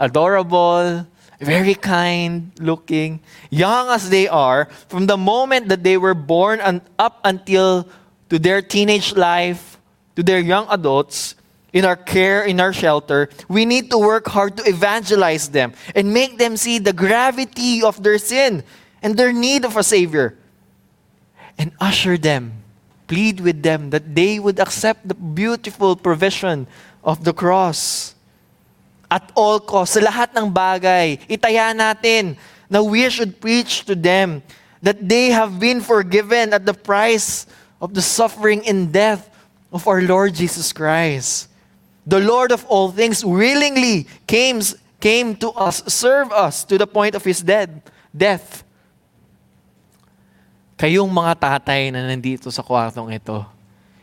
adorable, 0.00 1.04
very 1.40 1.75
kind 1.75 2.50
looking, 2.59 3.21
young 3.50 3.88
as 3.88 4.11
they 4.11 4.28
are, 4.28 4.68
from 4.88 5.07
the 5.07 5.16
moment 5.16 5.68
that 5.68 5.85
they 5.85 5.97
were 5.97 6.14
born 6.14 6.61
and 6.61 6.80
up 6.99 7.21
until 7.25 7.88
to 8.28 8.38
their 8.38 8.61
teenage 8.61 9.14
life, 9.14 9.78
to 10.16 10.23
their 10.23 10.40
young 10.40 10.66
adults, 10.71 11.35
in 11.73 11.85
our 11.85 11.97
care, 11.97 12.45
in 12.45 12.61
our 12.61 12.73
shelter, 12.73 13.28
we 13.49 13.64
need 13.64 13.90
to 13.90 13.99
work 13.99 14.26
hard 14.28 14.57
to 14.57 14.64
evangelize 14.64 15.49
them 15.49 15.73
and 15.95 16.12
make 16.12 16.38
them 16.38 16.57
see 16.57 16.78
the 16.78 16.92
gravity 16.92 17.83
of 17.83 18.02
their 18.02 18.18
sin 18.18 18.64
and 19.02 19.16
their 19.16 19.33
need 19.33 19.64
of 19.64 19.76
a 19.76 19.83
Savior. 19.83 20.37
And 21.59 21.73
usher 21.80 22.16
them, 22.16 22.62
plead 23.07 23.40
with 23.40 23.62
them 23.62 23.90
that 23.90 24.14
they 24.14 24.38
would 24.38 24.59
accept 24.59 25.09
the 25.09 25.14
beautiful 25.14 25.97
provision 25.97 26.66
of 27.04 27.25
the 27.25 27.33
cross. 27.33 28.14
At 29.09 29.33
all 29.33 29.57
costs, 29.59 29.97
sa 29.97 30.05
lahat 30.05 30.37
ng 30.37 30.53
bagay, 30.53 31.25
itaya 31.27 31.73
natin 31.73 32.37
na 32.69 32.85
we 32.85 33.09
should 33.09 33.41
preach 33.41 33.88
to 33.88 33.97
them 33.97 34.45
that 34.85 35.00
they 35.00 35.33
have 35.33 35.57
been 35.57 35.81
forgiven 35.81 36.53
at 36.53 36.69
the 36.69 36.77
price 36.77 37.49
of 37.81 37.97
the 37.97 38.05
suffering 38.05 38.61
and 38.69 38.93
death 38.93 39.33
of 39.73 39.88
our 39.88 40.05
Lord 40.05 40.37
Jesus 40.37 40.77
Christ 40.77 41.49
the 42.09 42.25
Lord 42.25 42.57
of 42.57 42.65
all 42.73 42.88
things 42.88 43.21
willingly 43.21 44.09
came, 44.25 44.65
came 44.97 45.37
to 45.45 45.53
us, 45.53 45.85
serve 45.93 46.33
us 46.33 46.65
to 46.65 46.81
the 46.81 46.88
point 46.88 47.12
of 47.12 47.21
His 47.21 47.45
dead, 47.45 47.85
death. 48.17 48.65
Kayong 50.81 51.12
mga 51.12 51.37
tatay 51.37 51.93
na 51.93 52.09
nandito 52.09 52.49
sa 52.49 52.65
kwartong 52.65 53.12
ito, 53.12 53.45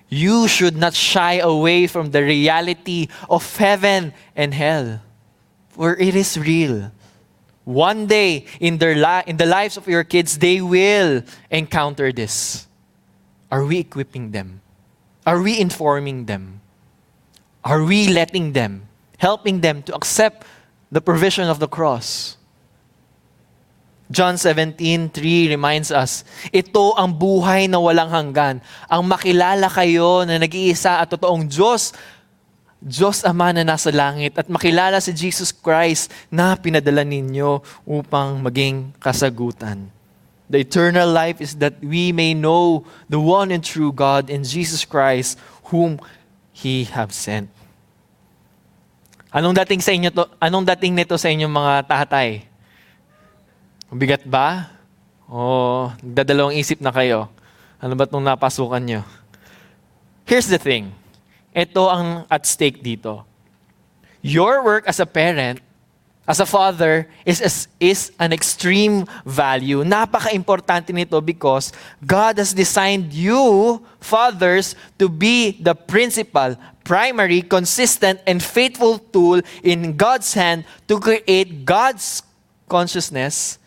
you 0.10 0.48
should 0.48 0.78
not 0.78 0.94
shy 0.94 1.40
away 1.40 1.88
from 1.88 2.12
the 2.12 2.24
reality 2.24 3.08
of 3.30 3.44
heaven 3.58 4.14
and 4.36 4.54
hell. 4.54 5.02
For 5.70 5.96
it 5.98 6.16
is 6.16 6.38
real. 6.38 6.92
One 7.66 8.06
day 8.06 8.46
in, 8.60 8.78
their 8.78 8.96
li- 8.96 9.24
in 9.26 9.38
the 9.38 9.46
lives 9.46 9.76
of 9.76 9.88
your 9.88 10.04
kids, 10.04 10.38
they 10.38 10.62
will 10.62 11.24
encounter 11.50 12.12
this. 12.12 12.68
Are 13.52 13.66
we 13.66 13.80
equipping 13.80 14.32
them? 14.32 14.62
Are 15.26 15.42
we 15.42 15.60
informing 15.60 16.26
them? 16.26 16.62
Are 17.64 17.84
we 17.84 18.08
letting 18.10 18.54
them, 18.54 18.88
helping 19.18 19.62
them 19.62 19.82
to 19.84 19.96
accept 19.96 20.46
the 20.92 21.02
provision 21.02 21.50
of 21.50 21.60
the 21.60 21.68
cross? 21.68 22.35
John 24.06 24.38
17:3 24.38 25.50
reminds 25.50 25.90
us, 25.90 26.22
ito 26.54 26.94
ang 26.94 27.10
buhay 27.10 27.66
na 27.66 27.82
walang 27.82 28.14
hanggan, 28.14 28.62
ang 28.86 29.02
makilala 29.02 29.66
kayo 29.66 30.22
na 30.30 30.38
nag-iisa 30.38 31.02
at 31.02 31.10
totoong 31.10 31.50
Diyos, 31.50 31.90
Diyos 32.78 33.26
Ama 33.26 33.50
na 33.50 33.66
nasa 33.66 33.90
langit, 33.90 34.38
at 34.38 34.46
makilala 34.46 35.02
si 35.02 35.10
Jesus 35.10 35.50
Christ 35.50 36.14
na 36.30 36.54
pinadala 36.54 37.02
ninyo 37.02 37.66
upang 37.82 38.46
maging 38.46 38.94
kasagutan. 39.02 39.90
The 40.54 40.62
eternal 40.62 41.10
life 41.10 41.42
is 41.42 41.58
that 41.58 41.82
we 41.82 42.14
may 42.14 42.38
know 42.38 42.86
the 43.10 43.18
one 43.18 43.50
and 43.50 43.66
true 43.66 43.90
God 43.90 44.30
in 44.30 44.46
Jesus 44.46 44.86
Christ, 44.86 45.42
whom 45.74 45.98
He 46.54 46.86
have 46.94 47.10
sent. 47.10 47.50
Anong 49.34 49.58
dating 49.58 49.82
sa 49.82 49.92
inyo 49.92 50.14
to? 50.14 50.30
Anong 50.38 50.70
dating 50.70 50.94
nito 50.94 51.18
sa 51.18 51.34
inyong 51.34 51.50
mga 51.50 51.74
tatay? 51.90 52.46
Bigat 53.94 54.26
ba? 54.26 54.74
O 55.30 55.90
dadalawang 56.02 56.58
isip 56.58 56.82
na 56.82 56.90
kayo? 56.90 57.30
Ano 57.78 57.94
ba 57.94 58.10
itong 58.10 58.26
napasukan 58.26 58.82
nyo? 58.82 59.02
Here's 60.26 60.50
the 60.50 60.58
thing. 60.58 60.90
Ito 61.54 61.86
ang 61.86 62.26
at 62.26 62.50
stake 62.50 62.82
dito. 62.82 63.22
Your 64.26 64.66
work 64.66 64.90
as 64.90 64.98
a 64.98 65.06
parent, 65.06 65.62
as 66.26 66.42
a 66.42 66.50
father, 66.50 67.06
is, 67.30 67.38
is, 67.38 67.70
is 67.78 68.02
an 68.18 68.34
extreme 68.34 69.06
value. 69.22 69.86
Napaka-importante 69.86 70.90
nito 70.90 71.22
because 71.22 71.70
God 72.02 72.42
has 72.42 72.58
designed 72.58 73.14
you, 73.14 73.78
fathers, 74.02 74.74
to 74.98 75.06
be 75.06 75.62
the 75.62 75.78
principal, 75.78 76.58
primary, 76.82 77.46
consistent, 77.46 78.18
and 78.26 78.42
faithful 78.42 78.98
tool 78.98 79.46
in 79.62 79.94
God's 79.94 80.34
hand 80.34 80.66
to 80.90 80.98
create 80.98 81.70
God's 81.70 82.26
consciousness 82.66 83.62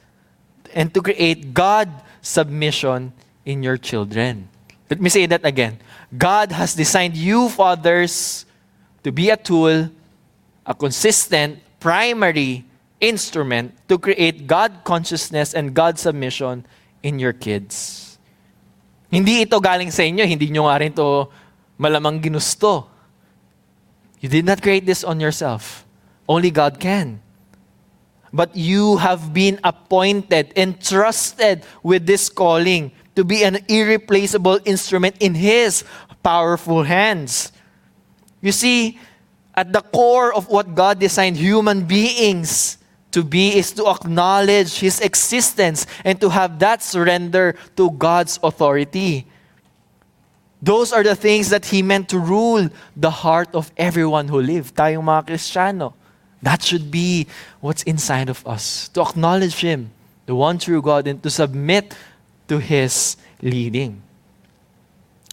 and 0.75 0.92
to 0.94 1.00
create 1.00 1.54
God 1.54 1.88
submission 2.22 3.12
in 3.44 3.62
your 3.62 3.76
children. 3.76 4.48
Let 4.90 5.00
me 5.00 5.08
say 5.08 5.26
that 5.26 5.44
again. 5.44 5.78
God 6.16 6.52
has 6.52 6.75
designed 6.75 7.16
you, 7.16 7.48
fathers, 7.48 8.46
to 9.04 9.12
be 9.12 9.30
a 9.30 9.37
tool, 9.37 9.90
a 10.64 10.75
consistent, 10.75 11.60
primary 11.80 12.64
instrument 13.00 13.75
to 13.88 13.98
create 13.98 14.46
God 14.46 14.84
consciousness 14.84 15.54
and 15.54 15.75
God 15.75 15.98
submission 15.98 16.66
in 17.02 17.18
your 17.18 17.32
kids. 17.32 18.18
Hindi 19.08 19.48
ito 19.48 19.60
galing 19.60 19.88
sa 19.88 20.02
inyo, 20.04 20.26
hindi 20.26 20.50
nyo 20.52 20.68
nga 20.68 20.80
rin 20.80 20.92
ito 20.92 21.32
malamang 21.80 22.20
ginusto. 22.20 22.90
You 24.20 24.28
did 24.28 24.44
not 24.44 24.60
create 24.60 24.84
this 24.84 25.06
on 25.06 25.22
yourself. 25.22 25.87
Only 26.28 26.50
God 26.50 26.76
can. 26.76 27.22
But 28.32 28.54
you 28.56 28.99
have 28.99 29.32
been 29.32 29.58
appointed, 29.64 30.52
entrusted 30.56 31.64
with 31.82 32.06
this 32.06 32.28
calling 32.28 32.92
to 33.16 33.25
be 33.25 33.42
an 33.42 33.58
irreplaceable 33.68 34.61
instrument 34.64 35.16
in 35.20 35.35
His 35.35 35.85
powerful 36.23 36.82
hands. 36.82 37.52
You 38.40 38.52
see, 38.52 38.99
at 39.54 39.73
the 39.73 39.80
core 39.80 40.32
of 40.32 40.49
what 40.49 40.75
God 40.75 41.00
designed 41.00 41.37
human 41.37 41.85
beings 41.85 42.78
to 43.11 43.25
be 43.25 43.56
is 43.56 43.73
to 43.73 43.88
acknowledge 43.88 44.78
His 44.78 45.00
existence 45.00 45.87
and 46.04 46.20
to 46.20 46.28
have 46.28 46.58
that 46.61 46.82
surrender 46.82 47.56
to 47.76 47.90
God's 47.90 48.38
authority. 48.42 49.26
Those 50.61 50.92
are 50.92 51.02
the 51.02 51.16
things 51.16 51.50
that 51.50 51.66
He 51.66 51.82
meant 51.82 52.08
to 52.11 52.18
rule 52.18 52.68
the 52.97 53.11
heart 53.11 53.54
of 53.54 53.73
everyone 53.76 54.28
who 54.28 54.40
lived. 54.40 54.76
Tayong 54.76 55.02
mga 55.02 55.26
Kristiyano. 55.26 55.94
That 56.42 56.62
should 56.62 56.90
be 56.90 57.26
what's 57.61 57.83
inside 57.83 58.28
of 58.28 58.47
us. 58.47 58.88
To 58.90 59.02
acknowledge 59.02 59.57
Him, 59.57 59.90
the 60.26 60.35
one 60.35 60.59
true 60.59 60.83
God, 60.83 61.07
and 61.07 61.23
to 61.23 61.30
submit 61.30 61.95
to 62.49 62.59
His 62.59 63.16
leading. 63.42 64.02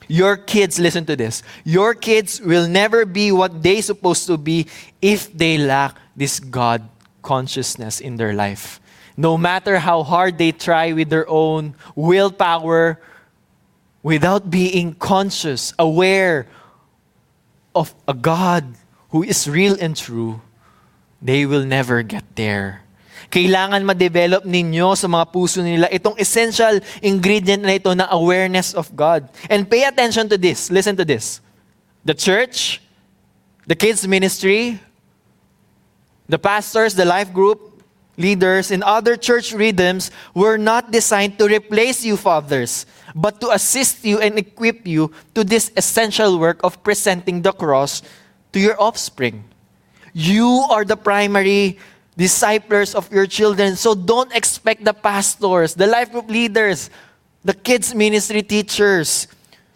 Your 0.08 0.38
kids, 0.38 0.80
listen 0.80 1.06
to 1.06 1.16
this. 1.16 1.42
Your 1.64 1.94
kids 1.94 2.40
will 2.40 2.68
never 2.68 3.06
be 3.06 3.32
what 3.32 3.64
they 3.64 3.80
are 3.80 3.82
supposed 3.82 4.28
to 4.28 4.38
be 4.38 4.68
if 5.02 5.36
they 5.36 5.58
lack 5.58 5.96
this 6.16 6.40
God 6.40 6.88
consciousness 7.22 8.00
in 8.00 8.18
their 8.18 8.34
life. 8.34 8.80
No 9.18 9.38
matter 9.38 9.80
how 9.80 10.04
hard 10.04 10.38
they 10.38 10.52
try 10.52 10.94
with 10.94 11.10
their 11.10 11.28
own 11.28 11.76
willpower, 11.96 13.00
without 14.04 14.52
being 14.52 14.94
conscious, 14.94 15.74
aware 15.80 16.48
of 17.74 17.96
a 18.08 18.14
God 18.14 18.76
who 19.10 19.24
is 19.24 19.50
real 19.50 19.76
and 19.80 19.96
true, 19.98 20.42
they 21.26 21.50
will 21.50 21.66
never 21.66 22.06
get 22.06 22.24
there. 22.38 22.86
Kailangan 23.34 23.82
ma-develop 23.82 24.46
ninyo 24.46 24.94
sa 24.94 25.10
mga 25.10 25.26
puso 25.34 25.66
nila 25.66 25.90
itong 25.90 26.14
essential 26.22 26.78
ingredient 27.02 27.66
na 27.66 27.74
ito 27.74 27.90
na 27.98 28.06
awareness 28.14 28.78
of 28.78 28.94
God. 28.94 29.26
And 29.50 29.66
pay 29.66 29.90
attention 29.90 30.30
to 30.30 30.38
this. 30.38 30.70
Listen 30.70 30.94
to 31.02 31.04
this. 31.04 31.42
The 32.06 32.14
church, 32.14 32.86
the 33.66 33.74
kids 33.74 34.06
ministry, 34.06 34.78
the 36.30 36.38
pastors, 36.38 36.94
the 36.94 37.10
life 37.10 37.34
group, 37.34 37.82
leaders 38.16 38.70
and 38.70 38.86
other 38.86 39.18
church 39.18 39.52
rhythms 39.58 40.14
were 40.38 40.62
not 40.62 40.94
designed 40.94 41.42
to 41.42 41.50
replace 41.50 42.06
you, 42.06 42.16
fathers, 42.16 42.86
but 43.18 43.42
to 43.42 43.50
assist 43.50 44.06
you 44.06 44.22
and 44.22 44.38
equip 44.38 44.86
you 44.86 45.12
to 45.34 45.44
this 45.44 45.74
essential 45.76 46.38
work 46.38 46.62
of 46.64 46.78
presenting 46.86 47.42
the 47.42 47.52
cross 47.52 48.06
to 48.54 48.62
your 48.62 48.80
offspring. 48.80 49.44
You 50.16 50.64
are 50.72 50.88
the 50.88 50.96
primary 50.96 51.78
disciples 52.16 52.96
of 52.96 53.12
your 53.12 53.28
children, 53.28 53.76
so 53.76 53.94
don't 53.94 54.32
expect 54.32 54.88
the 54.88 54.94
pastors, 54.96 55.76
the 55.76 55.88
life 55.88 56.10
group 56.16 56.32
leaders, 56.32 56.90
the 57.44 57.54
kids' 57.54 57.94
ministry 57.94 58.42
teachers 58.42 59.28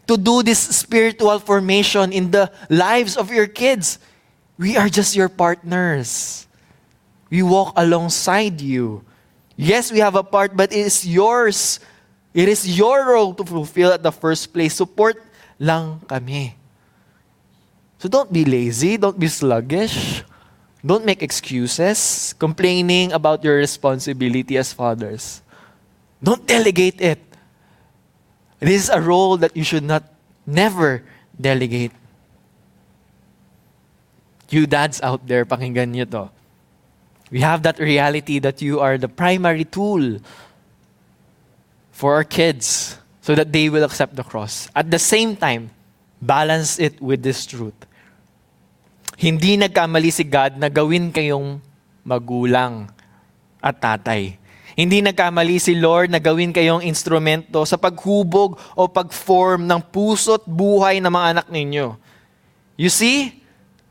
to 0.07 0.15
do 0.15 0.41
this 0.41 0.57
spiritual 0.57 1.37
formation 1.39 2.13
in 2.13 2.31
the 2.31 2.49
lives 2.69 3.17
of 3.17 3.29
your 3.35 3.47
kids. 3.47 3.99
We 4.57 4.77
are 4.77 4.87
just 4.87 5.13
your 5.13 5.27
partners. 5.27 6.47
We 7.29 7.43
walk 7.43 7.73
alongside 7.75 8.61
you. 8.61 9.03
Yes, 9.59 9.91
we 9.91 9.99
have 9.99 10.15
a 10.15 10.23
part, 10.23 10.55
but 10.55 10.71
it 10.71 10.87
is 10.87 11.05
yours. 11.05 11.81
It 12.33 12.47
is 12.47 12.63
your 12.63 13.11
role 13.11 13.33
to 13.35 13.43
fulfill 13.43 13.91
at 13.91 14.03
the 14.03 14.11
first 14.11 14.53
place. 14.53 14.73
Support 14.73 15.19
lang 15.59 15.99
kami. 16.07 16.55
So 17.99 18.07
don't 18.07 18.31
be 18.31 18.45
lazy, 18.45 18.95
don't 18.95 19.19
be 19.19 19.27
sluggish. 19.27 20.23
Don't 20.85 21.03
make 21.03 21.21
excuses, 21.21 22.33
complaining 22.39 23.11
about 23.11 23.43
your 23.43 23.57
responsibility 23.57 24.57
as 24.57 24.71
fathers. 24.71 25.41
Don't 26.23 26.45
delegate 26.47 27.01
it. 27.01 27.19
This 28.59 28.83
is 28.83 28.89
a 28.89 29.01
role 29.01 29.37
that 29.37 29.55
you 29.55 29.63
should 29.63 29.83
not 29.83 30.03
never 30.45 31.03
delegate. 31.39 31.91
You 34.49 34.67
dads 34.67 35.01
out 35.01 35.27
there, 35.27 35.45
pakinggan 35.45 35.93
niyo 35.93 36.09
to. 36.11 36.29
We 37.31 37.41
have 37.41 37.63
that 37.63 37.79
reality 37.79 38.39
that 38.39 38.61
you 38.61 38.79
are 38.79 38.97
the 38.97 39.07
primary 39.07 39.63
tool 39.63 40.19
for 41.91 42.15
our 42.15 42.23
kids 42.23 42.97
so 43.21 43.35
that 43.35 43.51
they 43.51 43.69
will 43.69 43.83
accept 43.83 44.15
the 44.15 44.23
cross. 44.23 44.67
At 44.75 44.89
the 44.89 44.97
same 44.97 45.35
time, 45.35 45.69
balance 46.21 46.79
it 46.79 46.99
with 46.99 47.21
this 47.21 47.45
truth. 47.45 47.75
Hindi 49.19 49.59
nagkamali 49.59 50.15
si 50.15 50.23
God 50.23 50.55
na 50.55 50.71
gawin 50.71 51.11
kayong 51.11 51.59
magulang 52.07 52.87
at 53.59 53.75
tatay. 53.75 54.39
Hindi 54.79 55.03
nagkamali 55.03 55.59
si 55.59 55.75
Lord 55.75 56.07
na 56.07 56.23
gawin 56.23 56.55
kayong 56.55 56.79
instrumento 56.87 57.59
sa 57.67 57.75
paghubog 57.75 58.55
o 58.79 58.87
pagform 58.87 59.67
ng 59.67 59.83
puso't 59.91 60.47
buhay 60.47 61.03
ng 61.03 61.11
mga 61.11 61.27
anak 61.35 61.47
ninyo. 61.51 61.99
You 62.79 62.87
see, 62.87 63.43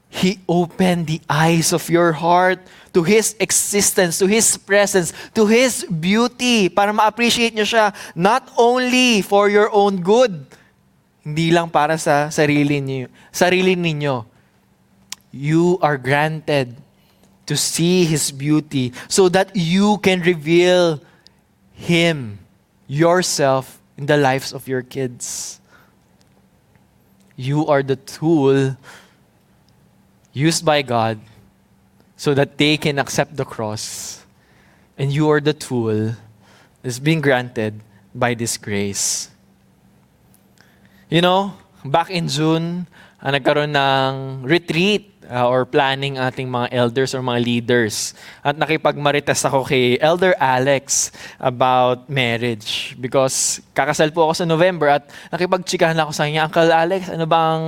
He 0.09 0.41
opened 0.49 1.13
the 1.13 1.21
eyes 1.29 1.77
of 1.77 1.85
your 1.93 2.17
heart 2.17 2.65
to 2.97 3.05
His 3.05 3.37
existence, 3.37 4.17
to 4.17 4.25
His 4.25 4.57
presence, 4.57 5.13
to 5.37 5.45
His 5.45 5.85
beauty 5.85 6.73
para 6.73 6.89
ma-appreciate 6.97 7.53
nyo 7.53 7.69
siya 7.69 7.93
not 8.17 8.49
only 8.57 9.21
for 9.21 9.53
your 9.53 9.69
own 9.77 10.01
good, 10.01 10.33
hindi 11.21 11.53
lang 11.53 11.69
para 11.69 12.01
sa 12.01 12.33
sarili 12.33 12.81
niyo, 12.81 13.13
sarili 13.29 13.77
ninyo. 13.77 14.38
You 15.39 15.79
are 15.83 15.95
granted 15.95 16.75
to 17.47 17.57
see 17.57 18.05
His 18.05 18.35
beauty 18.35 18.93
so 19.07 19.29
that 19.31 19.55
you 19.55 19.99
can 19.99 20.19
reveal 20.19 20.99
Him, 21.79 22.43
yourself, 22.89 23.79
in 23.97 24.07
the 24.07 24.17
lives 24.17 24.53
of 24.53 24.67
your 24.67 24.83
kids. 24.83 25.61
You 27.37 27.71
are 27.71 27.85
the 27.85 27.95
tool 27.95 28.77
used 30.33 30.65
by 30.65 30.83
God 30.83 31.21
so 32.17 32.35
that 32.35 32.59
they 32.59 32.77
can 32.77 32.99
accept 32.99 33.37
the 33.37 33.45
cross. 33.45 34.27
And 34.99 35.13
you 35.13 35.31
are 35.31 35.41
the 35.41 35.55
tool 35.55 36.19
that's 36.83 36.99
being 36.99 37.21
granted 37.21 37.79
by 38.13 38.35
this 38.35 38.59
grace. 38.59 39.31
You 41.09 41.23
know, 41.23 41.55
back 41.85 42.11
in 42.11 42.27
June, 42.27 42.89
uh, 43.23 43.31
nagkaroon 43.31 43.75
ng 43.75 44.43
retreat 44.43 45.18
uh, 45.29 45.47
or 45.47 45.69
planning 45.69 46.17
ating 46.17 46.49
mga 46.49 46.73
elders 46.73 47.15
or 47.15 47.21
mga 47.21 47.41
leaders. 47.45 48.17
At 48.41 48.57
nakipagmarites 48.57 49.45
ako 49.45 49.69
kay 49.69 50.01
Elder 50.01 50.35
Alex 50.41 51.13
about 51.39 52.09
marriage 52.09 52.97
because 52.99 53.61
kakasal 53.77 54.11
po 54.11 54.29
ako 54.29 54.45
sa 54.45 54.47
November 54.49 54.89
at 54.89 55.05
nakipagtsikahan 55.31 55.97
ako 56.01 56.11
sa 56.11 56.25
kanya, 56.27 56.49
Uncle 56.49 56.73
Alex, 56.73 57.13
ano 57.13 57.25
bang 57.29 57.63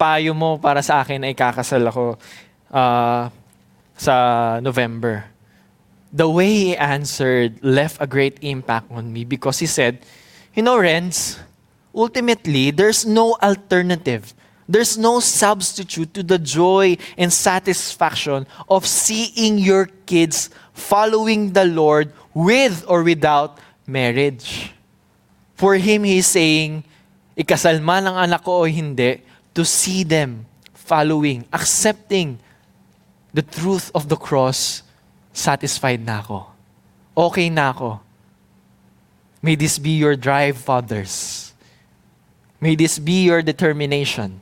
payo 0.00 0.32
mo 0.32 0.56
para 0.56 0.80
sa 0.80 1.04
akin 1.04 1.22
ay 1.28 1.36
kakasal 1.36 1.84
ako 1.86 2.16
uh, 2.72 3.28
sa 3.94 4.14
November? 4.64 5.28
The 6.12 6.28
way 6.28 6.52
he 6.52 6.72
answered 6.76 7.56
left 7.64 7.96
a 7.96 8.08
great 8.08 8.36
impact 8.44 8.92
on 8.92 9.12
me 9.12 9.24
because 9.24 9.64
he 9.64 9.68
said, 9.68 10.04
you 10.52 10.60
know, 10.60 10.76
Renz, 10.76 11.40
ultimately, 11.96 12.68
there's 12.68 13.08
no 13.08 13.36
alternative 13.40 14.36
There's 14.72 14.96
no 14.96 15.20
substitute 15.20 16.16
to 16.16 16.22
the 16.24 16.40
joy 16.40 16.96
and 17.20 17.28
satisfaction 17.28 18.48
of 18.72 18.88
seeing 18.88 19.60
your 19.60 19.92
kids 20.08 20.48
following 20.72 21.52
the 21.52 21.68
Lord 21.68 22.08
with 22.32 22.80
or 22.88 23.04
without 23.04 23.60
marriage. 23.84 24.72
For 25.60 25.76
him, 25.76 26.08
he's 26.08 26.24
saying, 26.24 26.88
ikasal 27.36 27.84
man 27.84 28.08
ang 28.08 28.16
anak 28.16 28.48
ko 28.48 28.64
o 28.64 28.64
hindi, 28.64 29.20
to 29.52 29.60
see 29.60 30.08
them 30.08 30.48
following, 30.72 31.44
accepting 31.52 32.40
the 33.36 33.44
truth 33.44 33.92
of 33.92 34.08
the 34.08 34.16
cross, 34.16 34.80
satisfied 35.36 36.00
na 36.00 36.24
ako. 36.24 36.48
Okay 37.12 37.52
na 37.52 37.76
ako. 37.76 38.00
May 39.44 39.52
this 39.52 39.76
be 39.76 40.00
your 40.00 40.16
drive, 40.16 40.56
fathers. 40.56 41.52
May 42.56 42.72
this 42.72 42.96
be 42.96 43.28
your 43.28 43.44
determination 43.44 44.41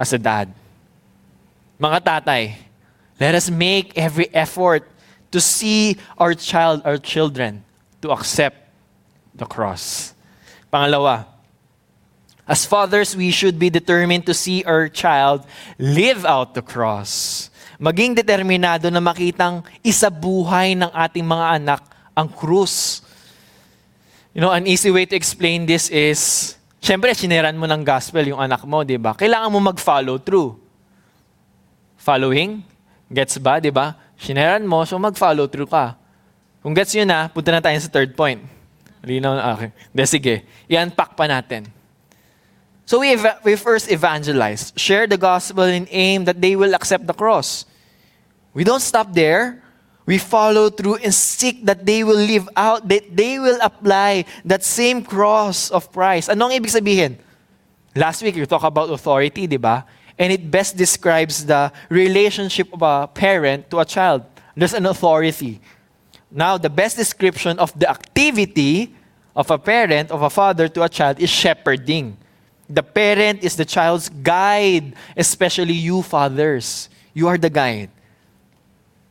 as 0.00 0.16
a 0.16 0.18
dad. 0.18 0.48
Mga 1.76 2.00
tatay, 2.00 2.56
let 3.20 3.36
us 3.36 3.52
make 3.52 3.92
every 4.00 4.32
effort 4.32 4.88
to 5.28 5.38
see 5.38 6.00
our 6.16 6.32
child, 6.32 6.80
our 6.88 6.96
children, 6.96 7.60
to 8.00 8.08
accept 8.08 8.56
the 9.36 9.44
cross. 9.44 10.16
Pangalawa, 10.72 11.28
as 12.48 12.64
fathers, 12.64 13.14
we 13.14 13.30
should 13.30 13.60
be 13.60 13.68
determined 13.68 14.24
to 14.26 14.34
see 14.34 14.64
our 14.64 14.88
child 14.88 15.44
live 15.78 16.24
out 16.24 16.56
the 16.56 16.64
cross. 16.64 17.46
Maging 17.78 18.16
determinado 18.16 18.90
na 18.90 18.98
makitang 18.98 19.62
isabuhay 19.84 20.74
ng 20.74 20.90
ating 20.90 21.24
mga 21.24 21.46
anak 21.60 21.82
ang 22.16 22.28
krus. 22.28 23.00
You 24.34 24.40
know, 24.40 24.52
an 24.52 24.66
easy 24.66 24.90
way 24.90 25.06
to 25.06 25.16
explain 25.16 25.64
this 25.64 25.88
is 25.88 26.59
Siyempre, 26.80 27.12
sineran 27.12 27.54
mo 27.60 27.68
ng 27.68 27.84
gospel 27.84 28.32
yung 28.32 28.40
anak 28.40 28.64
mo, 28.64 28.80
di 28.80 28.96
ba? 28.96 29.12
Kailangan 29.12 29.52
mo 29.52 29.60
mag-follow 29.60 30.16
through. 30.16 30.56
Following? 32.00 32.64
Gets 33.12 33.36
ba, 33.36 33.60
di 33.60 33.68
ba? 33.68 33.92
Sineran 34.16 34.64
mo, 34.64 34.80
so 34.88 34.96
mag-follow 34.96 35.44
through 35.44 35.68
ka. 35.68 36.00
Kung 36.64 36.72
gets 36.72 36.96
nyo 36.96 37.04
na, 37.04 37.28
punta 37.28 37.52
na 37.52 37.60
tayo 37.60 37.76
sa 37.76 37.92
third 37.92 38.16
point. 38.16 38.40
Linaw 39.04 39.36
na, 39.36 39.52
okay. 39.56 39.70
De, 39.92 40.04
sige. 40.08 40.44
I-unpack 40.72 41.16
pa 41.16 41.28
natin. 41.28 41.68
So 42.88 43.04
we, 43.04 43.12
ev- 43.12 43.40
we 43.44 43.54
first 43.60 43.92
evangelize, 43.92 44.72
share 44.74 45.06
the 45.06 45.20
gospel 45.20 45.68
in 45.68 45.84
aim 45.92 46.24
that 46.24 46.40
they 46.40 46.56
will 46.56 46.72
accept 46.72 47.06
the 47.06 47.14
cross. 47.14 47.68
We 48.56 48.64
don't 48.64 48.82
stop 48.82 49.12
there 49.12 49.62
we 50.10 50.18
follow 50.18 50.70
through 50.70 50.96
and 51.06 51.14
seek 51.14 51.64
that 51.64 51.86
they 51.86 52.02
will 52.02 52.18
live 52.18 52.48
out, 52.56 52.82
that 52.88 53.14
they 53.14 53.38
will 53.38 53.58
apply 53.62 54.24
that 54.44 54.64
same 54.64 55.06
cross 55.06 55.70
of 55.70 55.86
Christ. 55.92 56.26
Anong 56.28 56.50
ibig 56.50 56.74
sabihin? 56.74 57.14
Last 57.94 58.18
week, 58.18 58.34
we 58.34 58.42
talked 58.42 58.66
about 58.66 58.90
authority, 58.90 59.46
di 59.46 59.54
ba? 59.54 59.86
And 60.18 60.32
it 60.34 60.50
best 60.50 60.74
describes 60.74 61.46
the 61.46 61.70
relationship 61.88 62.74
of 62.74 62.82
a 62.82 63.06
parent 63.06 63.70
to 63.70 63.78
a 63.78 63.86
child. 63.86 64.26
There's 64.58 64.74
an 64.74 64.90
authority. 64.90 65.62
Now, 66.26 66.58
the 66.58 66.70
best 66.70 66.98
description 66.98 67.62
of 67.62 67.70
the 67.78 67.86
activity 67.86 68.90
of 69.38 69.46
a 69.46 69.58
parent, 69.62 70.10
of 70.10 70.22
a 70.22 70.30
father 70.30 70.66
to 70.66 70.82
a 70.82 70.88
child, 70.88 71.22
is 71.22 71.30
shepherding. 71.30 72.18
The 72.66 72.82
parent 72.82 73.46
is 73.46 73.54
the 73.54 73.64
child's 73.64 74.10
guide, 74.10 74.94
especially 75.16 75.74
you 75.74 76.02
fathers. 76.02 76.90
You 77.14 77.28
are 77.30 77.38
the 77.38 77.50
guide. 77.50 77.90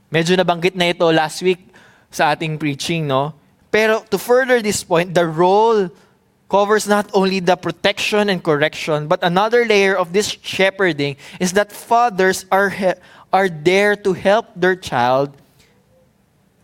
Medyo 0.09 0.33
nabanggit 0.37 0.73
na 0.73 0.89
ito 0.89 1.05
last 1.13 1.45
week 1.45 1.69
sa 2.09 2.33
ating 2.33 2.57
preaching, 2.57 3.05
no? 3.05 3.37
Pero 3.69 4.01
to 4.09 4.17
further 4.17 4.61
this 4.61 4.81
point, 4.81 5.13
the 5.13 5.25
role 5.25 5.93
covers 6.49 6.89
not 6.89 7.05
only 7.13 7.37
the 7.37 7.53
protection 7.53 8.27
and 8.27 8.41
correction, 8.41 9.05
but 9.05 9.21
another 9.21 9.69
layer 9.69 9.93
of 9.93 10.11
this 10.11 10.33
shepherding 10.41 11.15
is 11.37 11.53
that 11.53 11.69
fathers 11.69 12.49
are, 12.49 12.73
are 13.29 13.47
there 13.47 13.93
to 13.93 14.17
help 14.17 14.49
their 14.57 14.75
child 14.75 15.29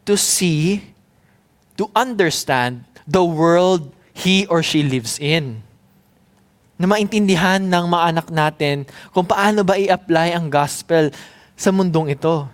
to 0.09 0.17
see, 0.17 0.93
to 1.77 1.85
understand 1.93 2.83
the 3.05 3.21
world 3.21 3.93
he 4.17 4.49
or 4.49 4.65
she 4.65 4.81
lives 4.81 5.21
in. 5.21 5.61
Na 6.81 6.89
maintindihan 6.89 7.61
ng 7.61 7.85
mga 7.85 8.03
anak 8.09 8.27
natin 8.33 8.89
kung 9.13 9.29
paano 9.29 9.61
ba 9.61 9.77
i-apply 9.77 10.33
ang 10.33 10.49
gospel 10.49 11.13
sa 11.53 11.69
mundong 11.69 12.09
ito. 12.09 12.49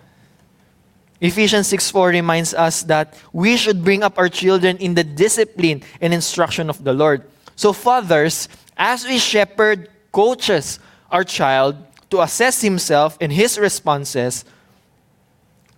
Ephesians 1.22 1.70
6:4 1.70 2.10
reminds 2.10 2.50
us 2.52 2.82
that 2.90 3.14
we 3.30 3.54
should 3.54 3.86
bring 3.86 4.02
up 4.02 4.18
our 4.18 4.28
children 4.28 4.74
in 4.82 4.98
the 4.98 5.06
discipline 5.06 5.78
and 6.02 6.10
instruction 6.10 6.66
of 6.66 6.82
the 6.82 6.90
Lord. 6.90 7.22
So 7.54 7.70
fathers, 7.70 8.50
as 8.74 9.06
we 9.06 9.22
shepherd 9.22 9.86
coaches 10.10 10.82
our 11.14 11.22
child 11.22 11.78
to 12.10 12.26
assess 12.26 12.58
himself 12.58 13.14
and 13.22 13.30
his 13.30 13.54
responses, 13.54 14.42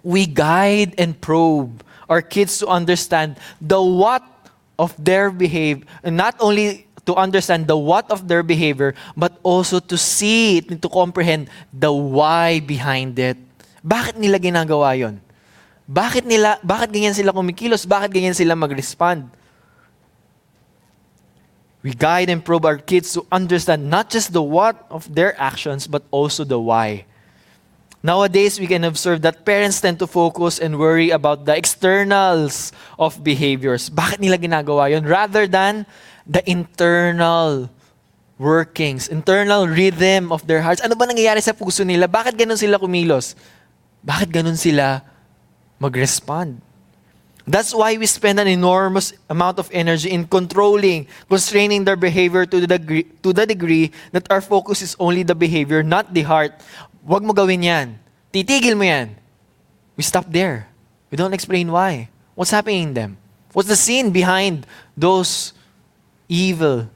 we 0.00 0.24
guide 0.24 0.96
and 0.96 1.12
probe 1.20 1.84
our 2.08 2.24
kids 2.24 2.56
to 2.64 2.66
understand 2.72 3.36
the 3.60 3.84
what 3.84 4.24
of 4.80 4.96
their 4.96 5.28
behavior, 5.28 5.84
and 6.02 6.16
not 6.16 6.40
only 6.40 6.88
to 7.04 7.12
understand 7.20 7.68
the 7.68 7.76
what 7.76 8.08
of 8.10 8.28
their 8.28 8.42
behavior, 8.42 8.96
but 9.12 9.36
also 9.44 9.76
to 9.76 9.96
see 10.00 10.56
it 10.56 10.72
and 10.72 10.80
to 10.80 10.88
comprehend 10.88 11.52
the 11.68 11.92
why 11.92 12.60
behind 12.60 13.18
it. 13.20 13.36
Bakit 13.84 14.16
nila 14.16 14.40
ginagawa 14.40 14.96
yon? 14.96 15.20
Bakit 15.84 16.24
nila, 16.24 16.56
bakit 16.64 16.96
ganyan 16.96 17.12
sila 17.12 17.32
kumikilos? 17.36 17.84
Bakit 17.84 18.08
ganyan 18.08 18.32
sila 18.32 18.56
mag-respond? 18.56 19.28
We 21.84 21.92
guide 21.92 22.32
and 22.32 22.40
probe 22.40 22.64
our 22.64 22.80
kids 22.80 23.12
to 23.12 23.28
understand 23.28 23.92
not 23.92 24.08
just 24.08 24.32
the 24.32 24.40
what 24.40 24.88
of 24.88 25.04
their 25.12 25.36
actions, 25.36 25.84
but 25.84 26.00
also 26.08 26.40
the 26.40 26.56
why. 26.56 27.04
Nowadays, 28.00 28.56
we 28.56 28.64
can 28.64 28.84
observe 28.84 29.20
that 29.24 29.44
parents 29.44 29.80
tend 29.80 30.00
to 30.00 30.08
focus 30.08 30.56
and 30.56 30.80
worry 30.80 31.12
about 31.12 31.44
the 31.44 31.52
externals 31.52 32.72
of 32.96 33.20
behaviors. 33.20 33.92
Bakit 33.92 34.20
nila 34.20 34.40
ginagawa 34.40 34.92
yon? 34.92 35.04
Rather 35.04 35.44
than 35.44 35.84
the 36.24 36.40
internal 36.48 37.68
workings, 38.40 39.08
internal 39.08 39.68
rhythm 39.68 40.32
of 40.32 40.48
their 40.48 40.64
hearts. 40.64 40.80
Ano 40.80 40.96
ba 40.96 41.04
nangyayari 41.04 41.44
sa 41.44 41.52
puso 41.52 41.84
nila? 41.84 42.08
Bakit 42.08 42.36
ganun 42.36 42.56
sila 42.56 42.80
kumilos? 42.80 43.36
Bakit 44.04 44.28
ganun 44.32 44.56
sila 44.56 45.04
mag-respond? 45.80 46.60
That's 47.46 47.74
why 47.74 47.96
we 47.96 48.06
spend 48.06 48.40
an 48.40 48.48
enormous 48.48 49.12
amount 49.28 49.58
of 49.58 49.68
energy 49.72 50.10
in 50.10 50.26
controlling, 50.26 51.06
constraining 51.28 51.84
their 51.84 51.96
behavior 51.96 52.46
to 52.46 52.60
the 52.60 52.66
degree, 52.66 53.04
to 53.22 53.32
the 53.32 53.44
degree 53.44 53.92
that 54.12 54.30
our 54.32 54.40
focus 54.40 54.80
is 54.80 54.96
only 54.98 55.22
the 55.22 55.34
behavior, 55.34 55.82
not 55.82 56.14
the 56.14 56.22
heart. 56.22 56.56
Huwag 57.06 57.22
mo 57.22 57.34
gawin 57.34 57.62
yan. 57.62 58.00
Titigil 58.32 58.76
mo 58.76 58.84
yan. 58.84 59.16
We 59.96 60.02
stop 60.02 60.24
there. 60.32 60.68
We 61.10 61.16
don't 61.16 61.34
explain 61.34 61.70
why. 61.70 62.08
What's 62.34 62.50
happening 62.50 62.90
in 62.90 62.94
them? 62.94 63.16
What's 63.52 63.68
the 63.68 63.76
scene 63.76 64.10
behind 64.10 64.66
those 64.96 65.52
evil 66.28 66.88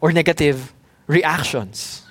or 0.00 0.12
negative 0.12 0.72
reactions. 1.06 2.02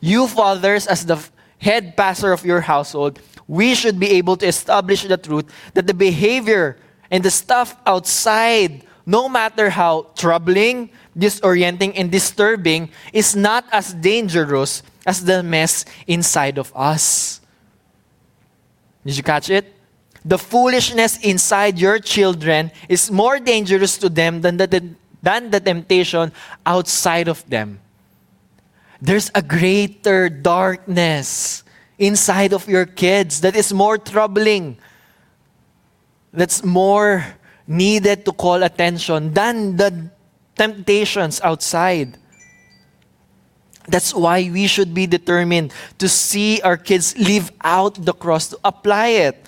You 0.00 0.26
fathers, 0.26 0.86
as 0.86 1.06
the 1.06 1.18
head 1.58 1.96
pastor 1.96 2.32
of 2.32 2.44
your 2.44 2.60
household, 2.60 3.20
we 3.52 3.74
should 3.74 4.00
be 4.00 4.08
able 4.12 4.34
to 4.34 4.46
establish 4.46 5.04
the 5.04 5.18
truth 5.18 5.44
that 5.74 5.86
the 5.86 5.92
behavior 5.92 6.78
and 7.10 7.22
the 7.22 7.30
stuff 7.30 7.76
outside, 7.84 8.82
no 9.04 9.28
matter 9.28 9.68
how 9.68 10.08
troubling, 10.16 10.88
disorienting, 11.18 11.92
and 11.94 12.10
disturbing, 12.10 12.88
is 13.12 13.36
not 13.36 13.66
as 13.70 13.92
dangerous 13.92 14.82
as 15.04 15.26
the 15.26 15.42
mess 15.42 15.84
inside 16.06 16.56
of 16.56 16.72
us. 16.74 17.42
Did 19.04 19.18
you 19.18 19.22
catch 19.22 19.50
it? 19.50 19.76
The 20.24 20.38
foolishness 20.38 21.18
inside 21.18 21.78
your 21.78 21.98
children 21.98 22.70
is 22.88 23.10
more 23.10 23.38
dangerous 23.38 23.98
to 23.98 24.08
them 24.08 24.40
than 24.40 24.56
the, 24.56 24.96
than 25.20 25.50
the 25.50 25.60
temptation 25.60 26.32
outside 26.64 27.28
of 27.28 27.44
them. 27.50 27.80
There's 29.02 29.30
a 29.34 29.42
greater 29.42 30.30
darkness 30.30 31.61
inside 31.98 32.52
of 32.52 32.68
your 32.68 32.86
kids 32.86 33.40
that 33.42 33.56
is 33.56 33.72
more 33.72 33.98
troubling, 33.98 34.78
that's 36.32 36.64
more 36.64 37.24
needed 37.66 38.24
to 38.24 38.32
call 38.32 38.62
attention 38.62 39.32
than 39.32 39.76
the 39.76 40.10
temptations 40.56 41.40
outside. 41.40 42.18
That's 43.88 44.14
why 44.14 44.48
we 44.50 44.66
should 44.66 44.94
be 44.94 45.06
determined 45.06 45.72
to 45.98 46.08
see 46.08 46.60
our 46.62 46.76
kids 46.76 47.16
live 47.18 47.50
out 47.62 47.94
the 47.94 48.12
cross, 48.12 48.48
to 48.48 48.58
apply 48.64 49.08
it. 49.08 49.41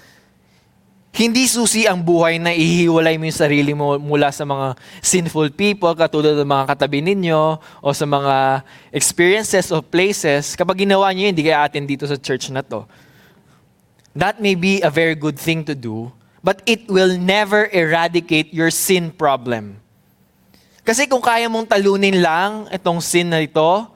Hindi 1.15 1.47
susi 1.47 1.87
ang 1.87 2.03
buhay 2.03 2.43
na 2.43 2.51
ihiwalay 2.51 3.15
mo 3.23 3.31
yung 3.31 3.39
sarili 3.39 3.71
mo 3.71 3.95
mula 4.03 4.35
sa 4.35 4.43
mga 4.43 4.75
sinful 4.99 5.47
people, 5.55 5.95
katulad 5.95 6.35
ng 6.35 6.51
mga 6.51 6.75
katabi 6.75 7.07
ninyo, 7.07 7.55
o 7.79 7.89
sa 7.95 8.03
mga 8.03 8.67
experiences 8.91 9.71
o 9.71 9.79
places. 9.79 10.59
Kapag 10.59 10.83
ginawa 10.83 11.07
niyo 11.15 11.31
yun, 11.31 11.39
hindi 11.39 11.47
kaya 11.47 11.71
atin 11.71 11.87
dito 11.87 12.03
sa 12.03 12.19
church 12.19 12.51
na 12.51 12.67
to. 12.67 12.83
That 14.19 14.43
may 14.43 14.59
be 14.59 14.83
a 14.83 14.91
very 14.91 15.15
good 15.15 15.39
thing 15.39 15.63
to 15.71 15.79
do, 15.79 16.11
but 16.43 16.67
it 16.67 16.91
will 16.91 17.15
never 17.15 17.71
eradicate 17.71 18.51
your 18.51 18.75
sin 18.75 19.15
problem. 19.15 19.79
Kasi 20.83 21.07
kung 21.07 21.23
kaya 21.23 21.47
mong 21.47 21.71
talunin 21.71 22.19
lang 22.19 22.67
itong 22.75 22.99
sin 22.99 23.31
na 23.31 23.39
ito, 23.39 23.87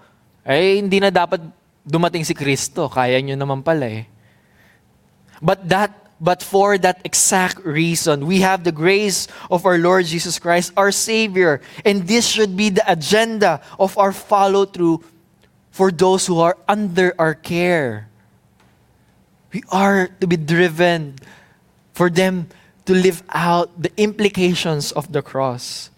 ay 0.46 0.78
hindi 0.78 1.02
na 1.02 1.10
dapat 1.10 1.42
dumating 1.82 2.22
si 2.22 2.30
Kristo. 2.30 2.86
Kaya 2.86 3.18
nyo 3.18 3.34
naman 3.34 3.58
pala 3.60 3.90
eh. 3.90 4.06
But 5.42 5.66
that 5.66 6.07
But 6.20 6.42
for 6.42 6.78
that 6.78 7.00
exact 7.04 7.64
reason, 7.64 8.26
we 8.26 8.40
have 8.40 8.64
the 8.64 8.72
grace 8.72 9.28
of 9.50 9.64
our 9.64 9.78
Lord 9.78 10.06
Jesus 10.06 10.38
Christ, 10.38 10.72
our 10.76 10.90
Savior. 10.90 11.60
And 11.84 12.08
this 12.08 12.26
should 12.26 12.56
be 12.56 12.70
the 12.70 12.82
agenda 12.90 13.62
of 13.78 13.96
our 13.96 14.12
follow 14.12 14.64
through 14.64 15.04
for 15.70 15.92
those 15.92 16.26
who 16.26 16.40
are 16.40 16.58
under 16.66 17.14
our 17.18 17.34
care. 17.34 18.08
We 19.52 19.62
are 19.70 20.08
to 20.20 20.26
be 20.26 20.36
driven 20.36 21.16
for 21.94 22.10
them 22.10 22.48
to 22.86 22.94
live 22.94 23.22
out 23.30 23.70
the 23.80 23.92
implications 23.96 24.90
of 24.92 25.12
the 25.12 25.22
cross. 25.22 25.90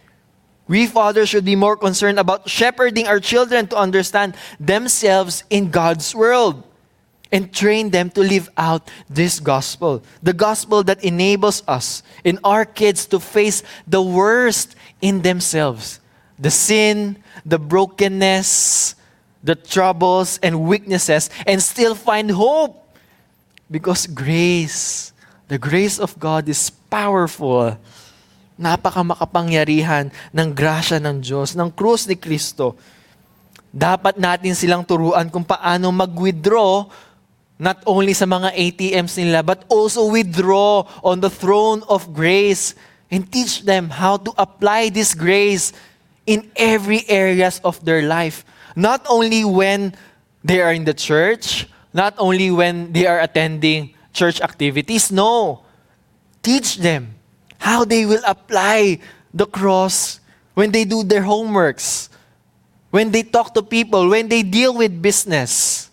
We 0.68 0.86
fathers 0.86 1.30
should 1.30 1.44
be 1.44 1.56
more 1.56 1.76
concerned 1.76 2.20
about 2.20 2.48
shepherding 2.48 3.08
our 3.08 3.20
children 3.20 3.66
to 3.68 3.76
understand 3.76 4.36
themselves 4.60 5.44
in 5.50 5.70
God's 5.70 6.14
world 6.14 6.62
and 7.32 7.52
train 7.54 7.90
them 7.90 8.10
to 8.10 8.20
live 8.20 8.50
out 8.56 8.90
this 9.08 9.38
gospel. 9.38 10.02
The 10.22 10.32
gospel 10.32 10.82
that 10.84 11.02
enables 11.02 11.62
us 11.66 12.02
and 12.24 12.38
our 12.42 12.64
kids 12.64 13.06
to 13.06 13.20
face 13.20 13.62
the 13.86 14.02
worst 14.02 14.74
in 15.00 15.22
themselves 15.22 16.00
the 16.40 16.48
sin, 16.48 17.20
the 17.44 17.60
brokenness, 17.60 18.96
the 19.44 19.52
troubles, 19.52 20.40
and 20.40 20.64
weaknesses, 20.64 21.28
and 21.44 21.60
still 21.60 21.92
find 21.92 22.32
hope. 22.32 22.80
Because 23.68 24.08
grace, 24.08 25.12
the 25.52 25.60
grace 25.60 26.00
of 26.00 26.16
God 26.16 26.48
is 26.48 26.72
powerful. 26.88 27.76
Napaka 28.56 29.04
makapangyarihan 29.04 30.08
ng 30.32 30.48
grasya 30.56 30.96
ng 30.96 31.20
Diyos, 31.20 31.52
ng 31.52 31.68
krus 31.76 32.08
ni 32.08 32.16
Kristo. 32.16 32.74
Dapat 33.68 34.16
natin 34.16 34.56
silang 34.56 34.82
turuan 34.82 35.28
kung 35.28 35.44
paano 35.44 35.92
mag-withdraw 35.92 36.88
not 37.60 37.84
only 37.84 38.16
sa 38.16 38.24
mga 38.24 38.56
ATMs 38.56 39.20
nila, 39.20 39.44
but 39.44 39.68
also 39.68 40.08
withdraw 40.08 40.88
on 41.04 41.20
the 41.20 41.28
throne 41.28 41.84
of 41.92 42.08
grace 42.16 42.72
and 43.12 43.28
teach 43.28 43.68
them 43.68 43.92
how 43.92 44.16
to 44.16 44.32
apply 44.40 44.88
this 44.88 45.12
grace 45.12 45.76
in 46.24 46.48
every 46.56 47.04
areas 47.04 47.60
of 47.60 47.76
their 47.84 48.00
life. 48.00 48.48
Not 48.74 49.04
only 49.12 49.44
when 49.44 49.92
they 50.42 50.64
are 50.64 50.72
in 50.72 50.88
the 50.88 50.96
church, 50.96 51.68
not 51.92 52.14
only 52.16 52.50
when 52.50 52.96
they 52.96 53.04
are 53.04 53.20
attending 53.20 53.92
church 54.16 54.40
activities, 54.40 55.12
no. 55.12 55.60
Teach 56.42 56.80
them 56.80 57.12
how 57.58 57.84
they 57.84 58.06
will 58.06 58.24
apply 58.24 59.04
the 59.34 59.44
cross 59.44 60.20
when 60.54 60.72
they 60.72 60.88
do 60.88 61.04
their 61.04 61.22
homeworks, 61.22 62.08
when 62.88 63.10
they 63.12 63.22
talk 63.22 63.52
to 63.52 63.62
people, 63.62 64.08
when 64.08 64.28
they 64.28 64.42
deal 64.42 64.72
with 64.72 65.02
business. 65.02 65.89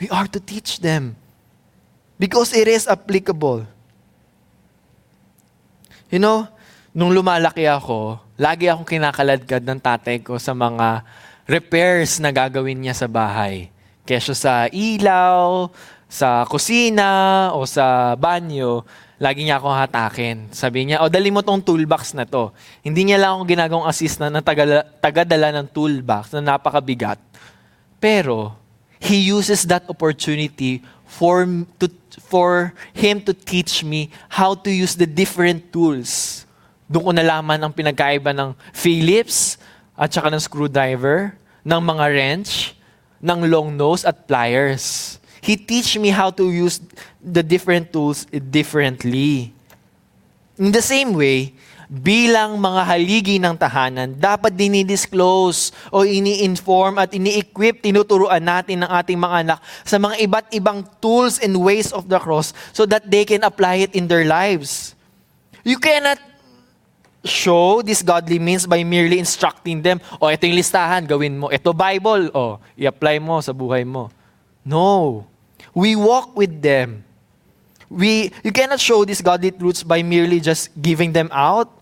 We 0.00 0.08
are 0.08 0.24
to 0.32 0.40
teach 0.40 0.80
them 0.80 1.12
because 2.16 2.56
it 2.56 2.64
is 2.64 2.88
applicable. 2.88 3.68
You 6.08 6.18
know, 6.18 6.48
nung 6.96 7.12
lumalaki 7.12 7.68
ako, 7.68 8.16
lagi 8.40 8.66
akong 8.66 8.88
kinakaladkad 8.88 9.60
ng 9.60 9.78
tatay 9.78 10.24
ko 10.24 10.40
sa 10.40 10.56
mga 10.56 11.04
repairs 11.44 12.16
na 12.16 12.32
gagawin 12.32 12.80
niya 12.80 12.96
sa 12.96 13.06
bahay. 13.12 13.68
Kesyo 14.08 14.32
sa 14.32 14.72
ilaw, 14.72 15.68
sa 16.10 16.48
kusina, 16.48 17.52
o 17.52 17.68
sa 17.68 18.16
banyo, 18.16 18.82
lagi 19.20 19.44
niya 19.44 19.60
akong 19.60 19.76
hatakin. 19.76 20.36
Sabi 20.50 20.88
niya, 20.88 21.04
o 21.04 21.12
dali 21.12 21.28
mo 21.28 21.44
tong 21.44 21.62
toolbox 21.62 22.16
na 22.16 22.24
to. 22.26 22.50
Hindi 22.80 23.06
niya 23.06 23.20
lang 23.20 23.38
ako 23.38 23.42
ginagawang 23.46 23.86
assist 23.86 24.18
na, 24.18 24.32
na 24.32 24.40
tagadala, 24.40 24.82
tagadala 24.98 25.48
ng 25.60 25.68
toolbox 25.70 26.34
na 26.34 26.56
napakabigat. 26.56 27.20
Pero, 28.00 28.59
He 29.00 29.16
uses 29.32 29.64
that 29.66 29.88
opportunity 29.88 30.84
for, 31.08 31.48
to, 31.80 31.88
for 32.20 32.76
Him 32.92 33.24
to 33.24 33.32
teach 33.32 33.82
me 33.82 34.12
how 34.28 34.54
to 34.54 34.70
use 34.70 34.94
the 34.94 35.08
different 35.08 35.72
tools. 35.72 36.44
Doon 36.84 37.02
ko 37.02 37.10
nalaman 37.16 37.58
ang 37.64 37.72
pinagkaiba 37.72 38.36
ng 38.36 38.52
Phillips 38.76 39.56
at 39.96 40.12
saka 40.12 40.28
ng 40.28 40.38
screwdriver, 40.38 41.32
ng 41.64 41.80
mga 41.80 42.04
wrench, 42.12 42.76
ng 43.24 43.48
long 43.48 43.72
nose 43.72 44.04
at 44.04 44.28
pliers. 44.28 45.16
He 45.40 45.56
teach 45.56 45.96
me 45.96 46.12
how 46.12 46.28
to 46.36 46.52
use 46.52 46.80
the 47.24 47.42
different 47.42 47.92
tools 47.92 48.28
differently. 48.28 49.52
In 50.60 50.72
the 50.72 50.84
same 50.84 51.16
way, 51.16 51.56
bilang 51.90 52.54
mga 52.62 52.86
haligi 52.86 53.42
ng 53.42 53.58
tahanan, 53.58 54.14
dapat 54.14 54.54
dinidisclose 54.54 55.74
o 55.90 56.06
ini-inform 56.06 57.02
at 57.02 57.10
ini-equip, 57.10 57.82
tinuturuan 57.82 58.38
natin 58.38 58.86
ng 58.86 58.90
ating 58.94 59.18
mga 59.18 59.36
anak 59.42 59.58
sa 59.82 59.98
mga 59.98 60.22
iba't 60.22 60.46
ibang 60.54 60.86
tools 61.02 61.42
and 61.42 61.58
ways 61.58 61.90
of 61.90 62.06
the 62.06 62.14
cross 62.22 62.54
so 62.70 62.86
that 62.86 63.02
they 63.10 63.26
can 63.26 63.42
apply 63.42 63.82
it 63.82 63.90
in 63.98 64.06
their 64.06 64.22
lives. 64.22 64.94
You 65.66 65.82
cannot 65.82 66.22
show 67.26 67.82
these 67.82 68.06
godly 68.06 68.38
means 68.38 68.70
by 68.70 68.86
merely 68.86 69.18
instructing 69.18 69.82
them, 69.82 69.98
o 70.22 70.30
oh, 70.30 70.32
ito 70.32 70.46
yung 70.46 70.62
listahan, 70.62 71.10
gawin 71.10 71.42
mo. 71.42 71.50
Ito 71.50 71.74
Bible, 71.74 72.30
o 72.30 72.38
oh, 72.38 72.54
i-apply 72.78 73.18
mo 73.18 73.42
sa 73.42 73.50
buhay 73.50 73.82
mo. 73.82 74.14
No. 74.62 75.26
We 75.74 75.98
walk 75.98 76.38
with 76.38 76.62
them. 76.62 77.02
We, 77.90 78.30
you 78.46 78.54
cannot 78.54 78.78
show 78.78 79.02
these 79.02 79.18
godly 79.18 79.50
truths 79.50 79.82
by 79.82 80.06
merely 80.06 80.38
just 80.38 80.70
giving 80.78 81.10
them 81.10 81.26
out. 81.34 81.79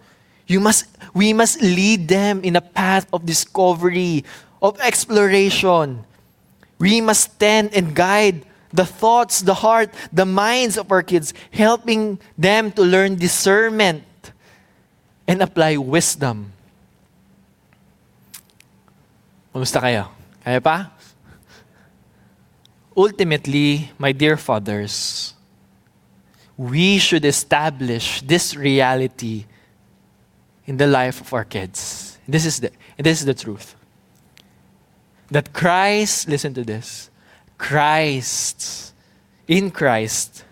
You 0.49 0.61
must, 0.61 0.89
we 1.13 1.33
must 1.37 1.61
lead 1.61 2.09
them 2.09 2.41
in 2.43 2.57
a 2.57 2.65
path 2.65 3.07
of 3.13 3.25
discovery, 3.25 4.25
of 4.63 4.81
exploration. 4.81 6.05
We 6.81 7.01
must 7.01 7.37
stand 7.37 7.75
and 7.77 7.95
guide 7.95 8.47
the 8.73 8.87
thoughts, 8.87 9.43
the 9.43 9.55
heart, 9.55 9.93
the 10.11 10.25
minds 10.25 10.79
of 10.79 10.91
our 10.91 11.03
kids, 11.03 11.35
helping 11.53 12.19
them 12.37 12.73
to 12.73 12.83
learn 12.83 13.17
discernment 13.17 14.05
and 15.29 15.43
apply 15.43 15.77
wisdom. 15.77 16.53
Kumusta 19.53 19.85
kayo? 19.85 20.09
Kaya 20.41 20.61
pa? 20.65 20.93
Ultimately, 22.97 23.93
my 24.01 24.13
dear 24.13 24.41
fathers, 24.41 25.35
we 26.57 26.97
should 26.97 27.25
establish 27.25 28.25
this 28.25 28.57
reality 28.57 29.45
in 30.69 30.77
the 30.77 30.87
life 30.87 31.23
of 31.23 31.33
our 31.33 31.45
kids. 31.45 32.19
This 32.29 32.45
is 32.45 32.61
the, 32.61 32.71
this 32.99 33.21
is 33.21 33.25
the 33.25 33.33
truth. 33.33 33.75
That 35.31 35.55
Christ, 35.55 36.29
listen 36.29 36.53
to 36.55 36.63
this, 36.63 37.09
Christ, 37.57 38.93
in 39.49 39.71
Christ, 39.71 40.45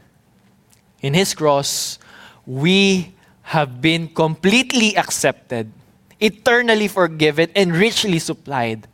in 1.03 1.13
His 1.13 1.35
cross, 1.35 1.99
we 2.47 3.13
have 3.43 3.83
been 3.83 4.09
completely 4.09 4.97
accepted, 4.97 5.71
eternally 6.19 6.89
forgiven, 6.89 7.51
and 7.55 7.77
richly 7.77 8.19
supplied. 8.19 8.89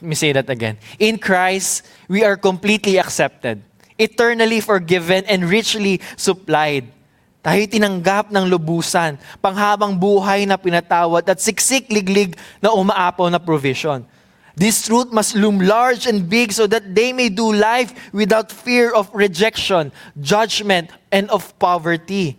Let 0.00 0.02
me 0.02 0.14
say 0.14 0.32
that 0.32 0.48
again. 0.48 0.78
In 0.98 1.18
Christ, 1.18 1.86
we 2.08 2.24
are 2.24 2.38
completely 2.38 2.98
accepted, 2.98 3.62
eternally 3.98 4.60
forgiven, 4.60 5.24
and 5.26 5.44
richly 5.44 6.00
supplied. 6.16 6.88
Tayo 7.42 7.66
tinanggap 7.66 8.30
ng 8.30 8.46
lubusan, 8.46 9.18
panghabang 9.42 9.98
buhay 9.98 10.46
na 10.46 10.54
pinatawad 10.54 11.26
at 11.26 11.42
siksik 11.42 11.90
liglig 11.90 12.38
na 12.62 12.70
umaapaw 12.70 13.26
na 13.26 13.42
provision. 13.42 14.06
This 14.54 14.86
truth 14.86 15.10
must 15.10 15.34
loom 15.34 15.58
large 15.58 16.06
and 16.06 16.28
big 16.28 16.52
so 16.54 16.70
that 16.70 16.94
they 16.94 17.10
may 17.10 17.28
do 17.28 17.50
life 17.50 17.90
without 18.14 18.52
fear 18.52 18.94
of 18.94 19.10
rejection, 19.10 19.90
judgment, 20.20 20.94
and 21.10 21.26
of 21.34 21.50
poverty. 21.58 22.38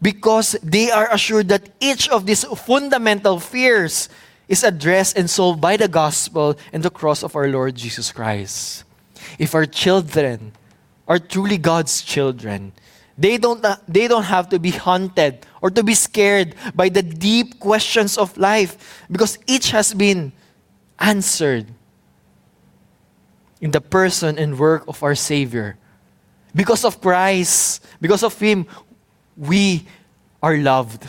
Because 0.00 0.56
they 0.62 0.90
are 0.94 1.10
assured 1.12 1.52
that 1.52 1.68
each 1.76 2.08
of 2.08 2.24
these 2.24 2.44
fundamental 2.44 3.40
fears 3.40 4.08
is 4.48 4.64
addressed 4.64 5.18
and 5.18 5.28
solved 5.28 5.60
by 5.60 5.76
the 5.76 5.88
gospel 5.88 6.56
and 6.72 6.82
the 6.82 6.90
cross 6.90 7.22
of 7.22 7.36
our 7.36 7.48
Lord 7.48 7.74
Jesus 7.74 8.10
Christ. 8.12 8.84
If 9.38 9.54
our 9.54 9.66
children 9.66 10.52
are 11.08 11.18
truly 11.18 11.58
God's 11.58 12.00
children, 12.00 12.72
They 13.18 13.36
don't, 13.36 13.64
uh, 13.64 13.76
they 13.88 14.06
don't 14.06 14.22
have 14.22 14.48
to 14.50 14.60
be 14.60 14.70
haunted 14.70 15.44
or 15.60 15.70
to 15.70 15.82
be 15.82 15.94
scared 15.94 16.54
by 16.74 16.88
the 16.88 17.02
deep 17.02 17.58
questions 17.58 18.16
of 18.16 18.38
life 18.38 19.04
because 19.10 19.38
each 19.48 19.72
has 19.72 19.92
been 19.92 20.30
answered 21.00 21.66
in 23.60 23.72
the 23.72 23.80
person 23.80 24.38
and 24.38 24.56
work 24.56 24.86
of 24.86 25.02
our 25.02 25.16
Savior. 25.16 25.76
Because 26.54 26.84
of 26.84 27.00
Christ, 27.00 27.84
because 28.00 28.22
of 28.22 28.38
Him, 28.38 28.66
we 29.36 29.84
are 30.40 30.56
loved. 30.56 31.04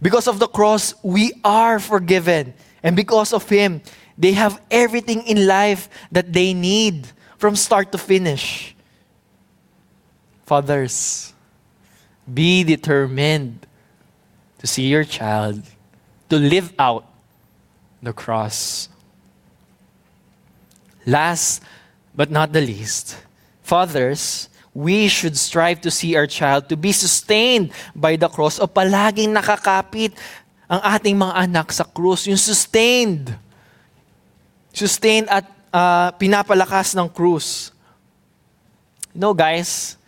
Because 0.00 0.28
of 0.28 0.38
the 0.38 0.46
cross, 0.46 0.94
we 1.02 1.32
are 1.44 1.80
forgiven. 1.80 2.54
And 2.84 2.94
because 2.94 3.32
of 3.32 3.48
Him, 3.48 3.82
they 4.16 4.32
have 4.32 4.62
everything 4.70 5.26
in 5.26 5.48
life 5.48 5.88
that 6.12 6.32
they 6.32 6.54
need 6.54 7.08
from 7.38 7.56
start 7.56 7.90
to 7.90 7.98
finish. 7.98 8.76
Fathers, 10.46 11.34
be 12.26 12.64
determined 12.64 13.66
to 14.58 14.66
see 14.66 14.88
your 14.88 15.04
child 15.04 15.62
to 16.28 16.36
live 16.36 16.72
out 16.78 17.06
the 18.02 18.12
cross. 18.12 18.88
Last 21.06 21.62
but 22.14 22.30
not 22.30 22.52
the 22.52 22.60
least, 22.60 23.16
fathers, 23.62 24.48
we 24.74 25.08
should 25.08 25.36
strive 25.36 25.80
to 25.80 25.90
see 25.90 26.14
our 26.14 26.26
child 26.26 26.68
to 26.68 26.76
be 26.76 26.92
sustained 26.92 27.72
by 27.94 28.14
the 28.16 28.28
cross 28.28 28.60
o 28.60 28.66
palaging 28.66 29.34
nakakapit 29.34 30.14
ang 30.70 30.80
ating 30.94 31.18
mga 31.18 31.34
anak 31.50 31.74
sa 31.74 31.82
krus, 31.82 32.30
yung 32.30 32.38
sustained. 32.38 33.34
Sustained 34.70 35.26
at 35.26 35.42
uh, 35.74 36.14
pinapalakas 36.14 36.94
ng 36.94 37.10
krus. 37.10 37.74
You 39.10 39.18
know, 39.18 39.34
guys, 39.34 39.98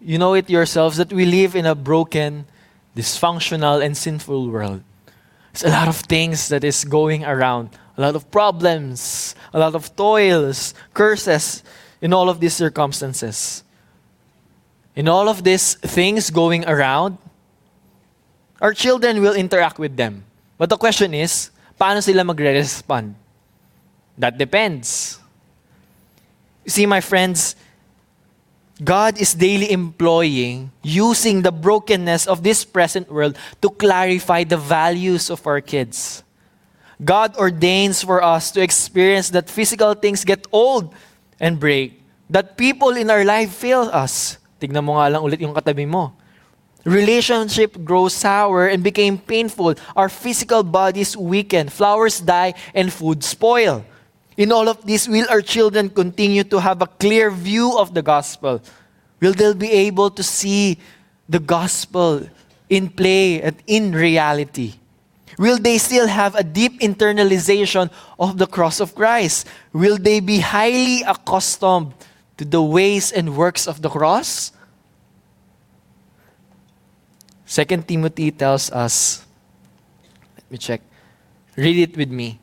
you 0.00 0.18
know 0.18 0.34
it 0.34 0.48
yourselves 0.48 0.96
that 0.96 1.12
we 1.12 1.24
live 1.24 1.56
in 1.56 1.66
a 1.66 1.74
broken, 1.74 2.46
dysfunctional, 2.96 3.84
and 3.84 3.96
sinful 3.96 4.48
world. 4.50 4.82
There's 5.52 5.64
a 5.64 5.76
lot 5.76 5.88
of 5.88 5.96
things 5.96 6.48
that 6.48 6.64
is 6.64 6.84
going 6.84 7.24
around, 7.24 7.70
a 7.96 8.00
lot 8.02 8.14
of 8.14 8.30
problems, 8.30 9.34
a 9.52 9.58
lot 9.58 9.74
of 9.74 9.94
toils, 9.96 10.74
curses 10.94 11.62
in 12.00 12.12
all 12.12 12.28
of 12.28 12.40
these 12.40 12.54
circumstances. 12.54 13.64
In 14.94 15.08
all 15.08 15.28
of 15.28 15.44
these 15.44 15.74
things 15.74 16.30
going 16.30 16.66
around, 16.66 17.18
our 18.60 18.74
children 18.74 19.20
will 19.20 19.34
interact 19.34 19.78
with 19.78 19.96
them. 19.96 20.24
But 20.58 20.70
the 20.70 20.76
question 20.76 21.14
is, 21.14 21.50
paano 21.80 22.02
sila 22.02 22.22
magre-respond? 22.22 23.14
That 24.18 24.36
depends. 24.36 25.20
You 26.64 26.70
see, 26.70 26.86
my 26.86 27.00
friends, 27.00 27.54
God 28.78 29.18
is 29.18 29.34
daily 29.34 29.70
employing, 29.72 30.70
using 30.82 31.42
the 31.42 31.50
brokenness 31.50 32.26
of 32.26 32.42
this 32.42 32.64
present 32.64 33.10
world 33.10 33.36
to 33.60 33.70
clarify 33.70 34.44
the 34.44 34.56
values 34.56 35.30
of 35.30 35.44
our 35.46 35.60
kids. 35.60 36.22
God 37.02 37.36
ordains 37.36 38.02
for 38.02 38.22
us 38.22 38.50
to 38.52 38.62
experience 38.62 39.30
that 39.30 39.50
physical 39.50 39.94
things 39.94 40.24
get 40.24 40.46
old 40.52 40.94
and 41.40 41.58
break, 41.58 42.02
that 42.30 42.56
people 42.56 42.90
in 42.94 43.10
our 43.10 43.24
life 43.24 43.50
fail 43.50 43.90
us. 43.90 44.38
Tignan 44.60 44.82
mo 44.82 44.98
nga 44.98 45.10
lang 45.10 45.22
ulit 45.22 45.38
yung 45.42 45.54
katabi 45.54 45.86
mo. 45.86 46.14
Relationship 46.86 47.74
grows 47.82 48.14
sour 48.14 48.66
and 48.70 48.82
became 48.82 49.18
painful. 49.18 49.74
Our 49.94 50.08
physical 50.08 50.62
bodies 50.62 51.16
weaken. 51.16 51.68
Flowers 51.68 52.18
die 52.18 52.54
and 52.74 52.92
food 52.92 53.22
spoil. 53.22 53.84
In 54.38 54.52
all 54.52 54.68
of 54.68 54.86
this, 54.86 55.08
will 55.10 55.26
our 55.28 55.42
children 55.42 55.90
continue 55.90 56.44
to 56.44 56.60
have 56.60 56.80
a 56.80 56.86
clear 56.86 57.28
view 57.28 57.76
of 57.76 57.92
the 57.92 58.02
gospel? 58.02 58.62
Will 59.18 59.34
they 59.34 59.52
be 59.52 59.68
able 59.90 60.10
to 60.14 60.22
see 60.22 60.78
the 61.28 61.40
gospel 61.40 62.22
in 62.70 62.88
play 62.88 63.42
and 63.42 63.56
in 63.66 63.90
reality? 63.90 64.74
Will 65.38 65.58
they 65.58 65.76
still 65.78 66.06
have 66.06 66.36
a 66.36 66.44
deep 66.44 66.78
internalization 66.78 67.90
of 68.18 68.38
the 68.38 68.46
cross 68.46 68.78
of 68.78 68.94
Christ? 68.94 69.48
Will 69.72 69.98
they 69.98 70.20
be 70.20 70.38
highly 70.38 71.02
accustomed 71.02 71.94
to 72.36 72.44
the 72.44 72.62
ways 72.62 73.10
and 73.10 73.36
works 73.36 73.66
of 73.66 73.82
the 73.82 73.90
cross? 73.90 74.52
Second 77.44 77.88
Timothy 77.88 78.30
tells 78.30 78.70
us, 78.70 79.26
let 80.36 80.48
me 80.48 80.58
check. 80.58 80.80
Read 81.56 81.90
it 81.90 81.96
with 81.96 82.10
me. 82.10 82.38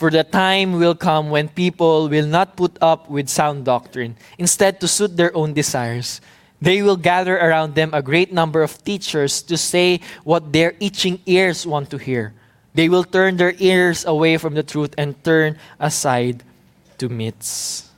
For 0.00 0.08
the 0.08 0.24
time 0.24 0.80
will 0.80 0.94
come 0.94 1.28
when 1.28 1.52
people 1.52 2.08
will 2.08 2.24
not 2.24 2.56
put 2.56 2.72
up 2.80 3.10
with 3.10 3.28
sound 3.28 3.66
doctrine. 3.66 4.16
Instead, 4.38 4.80
to 4.80 4.88
suit 4.88 5.14
their 5.14 5.28
own 5.36 5.52
desires, 5.52 6.22
they 6.56 6.80
will 6.80 6.96
gather 6.96 7.36
around 7.36 7.74
them 7.74 7.92
a 7.92 8.00
great 8.00 8.32
number 8.32 8.62
of 8.62 8.82
teachers 8.82 9.42
to 9.42 9.58
say 9.58 10.00
what 10.24 10.54
their 10.54 10.72
itching 10.80 11.20
ears 11.26 11.66
want 11.66 11.90
to 11.90 11.98
hear. 11.98 12.32
They 12.72 12.88
will 12.88 13.04
turn 13.04 13.36
their 13.36 13.52
ears 13.58 14.06
away 14.06 14.38
from 14.38 14.54
the 14.54 14.62
truth 14.62 14.94
and 14.96 15.22
turn 15.22 15.58
aside 15.78 16.44
to 16.96 17.10
myths. 17.10 17.90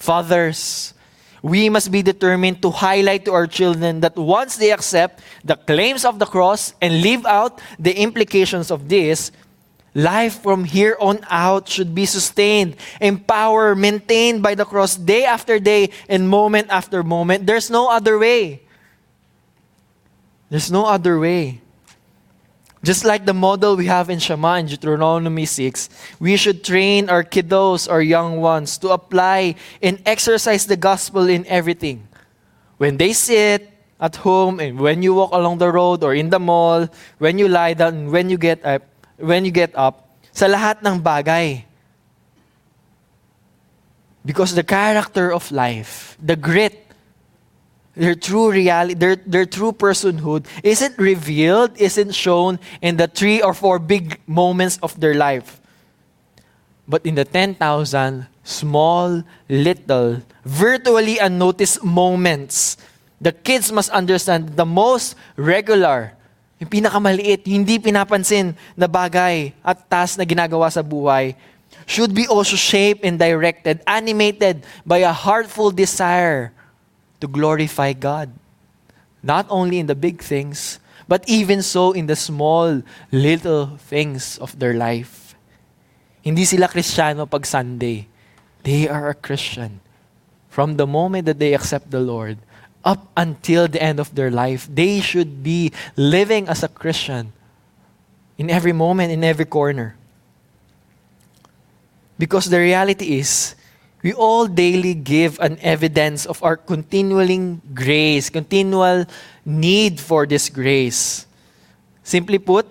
Fathers, 0.00 0.94
we 1.42 1.68
must 1.70 1.92
be 1.92 2.02
determined 2.02 2.60
to 2.62 2.72
highlight 2.72 3.24
to 3.26 3.32
our 3.32 3.46
children 3.46 4.00
that 4.00 4.16
once 4.16 4.56
they 4.56 4.72
accept 4.72 5.22
the 5.44 5.54
claims 5.54 6.04
of 6.04 6.18
the 6.18 6.26
cross 6.26 6.74
and 6.82 7.02
live 7.02 7.24
out 7.24 7.62
the 7.78 7.94
implications 7.94 8.72
of 8.72 8.88
this, 8.88 9.30
Life 9.94 10.42
from 10.42 10.64
here 10.64 10.96
on 11.00 11.26
out 11.28 11.68
should 11.68 11.94
be 11.94 12.06
sustained, 12.06 12.76
empowered, 13.00 13.78
maintained 13.78 14.42
by 14.42 14.54
the 14.54 14.64
cross 14.64 14.96
day 14.96 15.24
after 15.24 15.58
day 15.58 15.90
and 16.08 16.28
moment 16.28 16.68
after 16.70 17.02
moment. 17.02 17.46
There's 17.46 17.70
no 17.70 17.90
other 17.90 18.18
way. 18.18 18.62
There's 20.48 20.70
no 20.70 20.86
other 20.86 21.18
way. 21.18 21.60
Just 22.82 23.04
like 23.04 23.26
the 23.26 23.34
model 23.34 23.76
we 23.76 23.86
have 23.86 24.08
in 24.08 24.18
Shema 24.18 24.54
in 24.54 24.66
Deuteronomy 24.66 25.44
6, 25.44 25.90
we 26.18 26.36
should 26.36 26.64
train 26.64 27.10
our 27.10 27.22
kiddos, 27.22 27.90
our 27.90 28.00
young 28.00 28.40
ones, 28.40 28.78
to 28.78 28.90
apply 28.90 29.56
and 29.82 30.00
exercise 30.06 30.64
the 30.64 30.76
gospel 30.76 31.28
in 31.28 31.44
everything. 31.46 32.08
When 32.78 32.96
they 32.96 33.12
sit 33.12 33.68
at 34.00 34.16
home 34.16 34.60
and 34.60 34.80
when 34.80 35.02
you 35.02 35.14
walk 35.14 35.32
along 35.32 35.58
the 35.58 35.70
road 35.70 36.02
or 36.02 36.14
in 36.14 36.30
the 36.30 36.40
mall, 36.40 36.88
when 37.18 37.38
you 37.38 37.48
lie 37.48 37.74
down, 37.74 38.10
when 38.10 38.30
you 38.30 38.38
get 38.38 38.64
up, 38.64 38.82
when 39.20 39.44
you 39.44 39.50
get 39.50 39.76
up, 39.76 40.08
sa 40.32 40.46
lahat 40.46 40.82
ng 40.84 41.00
bagay. 41.00 41.64
Because 44.24 44.52
the 44.52 44.64
character 44.64 45.32
of 45.32 45.48
life, 45.52 46.16
the 46.20 46.36
grit, 46.36 46.90
their 47.96 48.14
true 48.14 48.50
reality, 48.50 48.94
their, 48.94 49.16
their 49.16 49.46
true 49.46 49.72
personhood 49.72 50.44
isn't 50.62 50.96
revealed, 50.98 51.72
isn't 51.80 52.14
shown 52.14 52.58
in 52.80 52.96
the 52.96 53.08
three 53.08 53.40
or 53.42 53.54
four 53.54 53.78
big 53.78 54.20
moments 54.26 54.78
of 54.82 54.98
their 55.00 55.14
life. 55.14 55.60
But 56.86 57.06
in 57.06 57.14
the 57.14 57.24
10,000 57.24 58.26
small, 58.42 59.22
little, 59.48 60.22
virtually 60.44 61.18
unnoticed 61.18 61.84
moments, 61.84 62.76
the 63.20 63.32
kids 63.32 63.70
must 63.70 63.90
understand 63.90 64.56
the 64.56 64.64
most 64.64 65.14
regular, 65.36 66.16
yung 66.60 66.68
pinakamaliit, 66.68 67.48
hindi 67.48 67.80
pinapansin 67.80 68.52
na 68.76 68.84
bagay 68.84 69.56
at 69.64 69.80
task 69.88 70.20
na 70.20 70.28
ginagawa 70.28 70.68
sa 70.68 70.84
buhay 70.84 71.32
should 71.88 72.12
be 72.12 72.28
also 72.28 72.54
shaped 72.54 73.00
and 73.00 73.18
directed, 73.18 73.80
animated 73.88 74.62
by 74.84 75.00
a 75.00 75.10
heartful 75.10 75.72
desire 75.72 76.52
to 77.18 77.26
glorify 77.26 77.96
God. 77.96 78.28
Not 79.24 79.48
only 79.48 79.80
in 79.80 79.88
the 79.88 79.96
big 79.96 80.20
things, 80.20 80.78
but 81.08 81.24
even 81.26 81.62
so 81.64 81.92
in 81.92 82.06
the 82.06 82.14
small, 82.14 82.82
little 83.10 83.80
things 83.88 84.38
of 84.38 84.60
their 84.60 84.74
life. 84.74 85.34
Hindi 86.22 86.44
sila 86.44 86.68
Kristiyano 86.68 87.24
pag 87.24 87.48
Sunday. 87.48 88.06
They 88.62 88.86
are 88.86 89.08
a 89.08 89.16
Christian. 89.16 89.80
From 90.52 90.76
the 90.76 90.86
moment 90.86 91.24
that 91.24 91.40
they 91.40 91.54
accept 91.54 91.90
the 91.90 92.04
Lord, 92.04 92.36
up 92.84 93.08
until 93.16 93.68
the 93.68 93.82
end 93.82 94.00
of 94.00 94.14
their 94.14 94.30
life, 94.30 94.68
they 94.70 95.00
should 95.00 95.42
be 95.42 95.72
living 95.96 96.48
as 96.48 96.62
a 96.62 96.68
Christian 96.68 97.32
in 98.38 98.48
every 98.48 98.72
moment, 98.72 99.12
in 99.12 99.22
every 99.22 99.44
corner. 99.44 99.96
Because 102.18 102.46
the 102.48 102.58
reality 102.58 103.18
is, 103.18 103.54
we 104.02 104.12
all 104.12 104.46
daily 104.46 104.94
give 104.94 105.38
an 105.40 105.58
evidence 105.60 106.24
of 106.24 106.42
our 106.42 106.56
continuing 106.56 107.60
grace, 107.74 108.30
continual 108.30 109.04
need 109.44 110.00
for 110.00 110.26
this 110.26 110.48
grace. 110.48 111.26
Simply 112.02 112.38
put, 112.38 112.66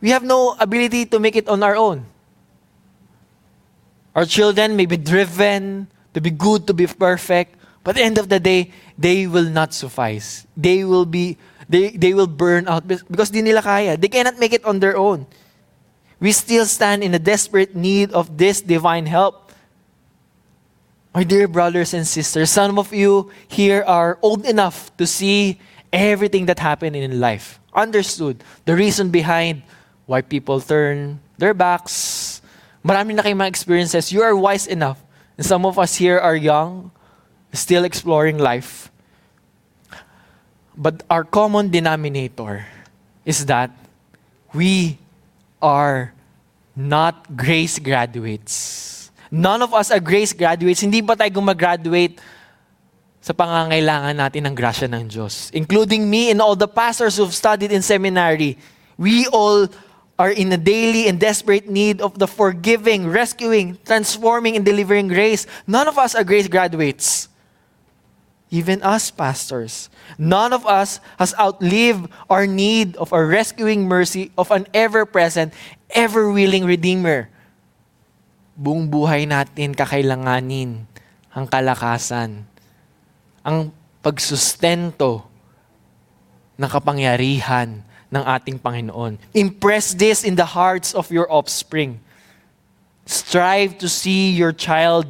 we 0.00 0.10
have 0.10 0.24
no 0.24 0.56
ability 0.58 1.06
to 1.06 1.18
make 1.18 1.36
it 1.36 1.48
on 1.48 1.62
our 1.62 1.76
own. 1.76 2.04
Our 4.14 4.24
children 4.26 4.74
may 4.74 4.86
be 4.86 4.96
driven 4.96 5.86
to 6.14 6.20
be 6.20 6.30
good, 6.30 6.66
to 6.66 6.74
be 6.74 6.86
perfect, 6.86 7.54
but 7.84 7.90
at 7.90 8.00
the 8.00 8.04
end 8.04 8.18
of 8.18 8.28
the 8.28 8.40
day, 8.40 8.72
they 9.00 9.26
will 9.26 9.48
not 9.48 9.72
suffice. 9.72 10.46
They 10.56 10.84
will 10.84 11.06
be 11.08 11.40
they, 11.70 11.96
they 11.96 12.12
will 12.12 12.26
burn 12.26 12.68
out 12.68 12.86
because 12.86 13.30
di 13.30 13.40
nila 13.40 13.62
kaya. 13.62 13.96
They 13.96 14.08
cannot 14.08 14.38
make 14.38 14.52
it 14.52 14.64
on 14.64 14.80
their 14.80 14.96
own. 14.96 15.26
We 16.20 16.32
still 16.32 16.66
stand 16.66 17.02
in 17.02 17.14
a 17.14 17.18
desperate 17.18 17.74
need 17.74 18.12
of 18.12 18.36
this 18.36 18.60
divine 18.60 19.06
help. 19.06 19.52
My 21.14 21.24
dear 21.24 21.48
brothers 21.48 21.94
and 21.94 22.06
sisters, 22.06 22.50
some 22.50 22.78
of 22.78 22.92
you 22.92 23.30
here 23.48 23.82
are 23.86 24.18
old 24.20 24.44
enough 24.44 24.94
to 24.98 25.06
see 25.06 25.58
everything 25.92 26.46
that 26.46 26.58
happened 26.58 26.94
in 26.94 27.18
life. 27.18 27.58
Understood 27.72 28.44
the 28.66 28.76
reason 28.76 29.08
behind 29.10 29.62
why 30.06 30.20
people 30.20 30.60
turn 30.60 31.18
their 31.38 31.54
backs. 31.54 32.42
Marami 32.84 33.14
na 33.14 33.22
kayong 33.22 33.46
mga 33.46 33.48
experiences. 33.48 34.12
You 34.12 34.22
are 34.22 34.36
wise 34.36 34.66
enough. 34.66 35.00
And 35.38 35.46
some 35.46 35.64
of 35.64 35.78
us 35.78 35.96
here 35.96 36.18
are 36.18 36.36
young, 36.36 36.90
still 37.54 37.84
exploring 37.84 38.38
life. 38.38 38.89
But 40.80 41.04
our 41.12 41.28
common 41.28 41.68
denominator 41.68 42.64
is 43.28 43.44
that 43.52 43.68
we 44.56 44.96
are 45.60 46.16
not 46.72 47.36
grace 47.36 47.76
graduates. 47.76 49.12
None 49.28 49.60
of 49.60 49.76
us 49.76 49.92
are 49.92 50.00
grace 50.00 50.32
graduates. 50.32 50.80
Hindi 50.80 51.04
ba 51.04 51.20
tayo 51.20 51.28
gumagraduate 51.36 52.16
sa 53.20 53.36
pangangailangan 53.36 54.16
natin 54.16 54.48
ng 54.48 54.54
grasya 54.56 54.88
ng 54.88 55.04
Diyos? 55.04 55.52
Including 55.52 56.08
me 56.08 56.32
and 56.32 56.40
all 56.40 56.56
the 56.56 56.66
pastors 56.66 57.20
who've 57.20 57.36
studied 57.36 57.76
in 57.76 57.84
seminary. 57.84 58.56
We 58.96 59.28
all 59.28 59.68
are 60.16 60.32
in 60.32 60.48
a 60.52 60.60
daily 60.60 61.12
and 61.12 61.20
desperate 61.20 61.68
need 61.68 62.00
of 62.00 62.16
the 62.16 62.26
forgiving, 62.28 63.04
rescuing, 63.04 63.76
transforming, 63.84 64.56
and 64.56 64.64
delivering 64.64 65.12
grace. 65.12 65.44
None 65.68 65.88
of 65.88 66.00
us 66.00 66.16
are 66.16 66.24
grace 66.24 66.48
graduates. 66.48 67.29
Even 68.50 68.82
us, 68.82 69.14
pastors. 69.14 69.86
None 70.18 70.50
of 70.50 70.66
us 70.66 70.98
has 71.22 71.30
outlived 71.38 72.10
our 72.26 72.50
need 72.50 72.98
of 72.98 73.14
a 73.14 73.22
rescuing 73.22 73.86
mercy 73.86 74.34
of 74.34 74.50
an 74.50 74.66
ever-present, 74.74 75.54
ever-willing 75.94 76.66
Redeemer. 76.66 77.30
Buong 78.58 78.90
buhay 78.90 79.22
natin 79.30 79.70
kakailanganin 79.70 80.82
ang 81.30 81.46
kalakasan, 81.46 82.42
ang 83.46 83.70
pagsustento 84.02 85.22
ng 86.58 86.66
kapangyarihan 86.66 87.86
ng 88.10 88.22
ating 88.26 88.58
Panginoon. 88.58 89.14
Impress 89.30 89.94
this 89.94 90.26
in 90.26 90.34
the 90.34 90.44
hearts 90.44 90.90
of 90.90 91.06
your 91.14 91.30
offspring. 91.30 92.02
Strive 93.06 93.78
to 93.78 93.86
see 93.86 94.34
your 94.34 94.50
child 94.50 95.06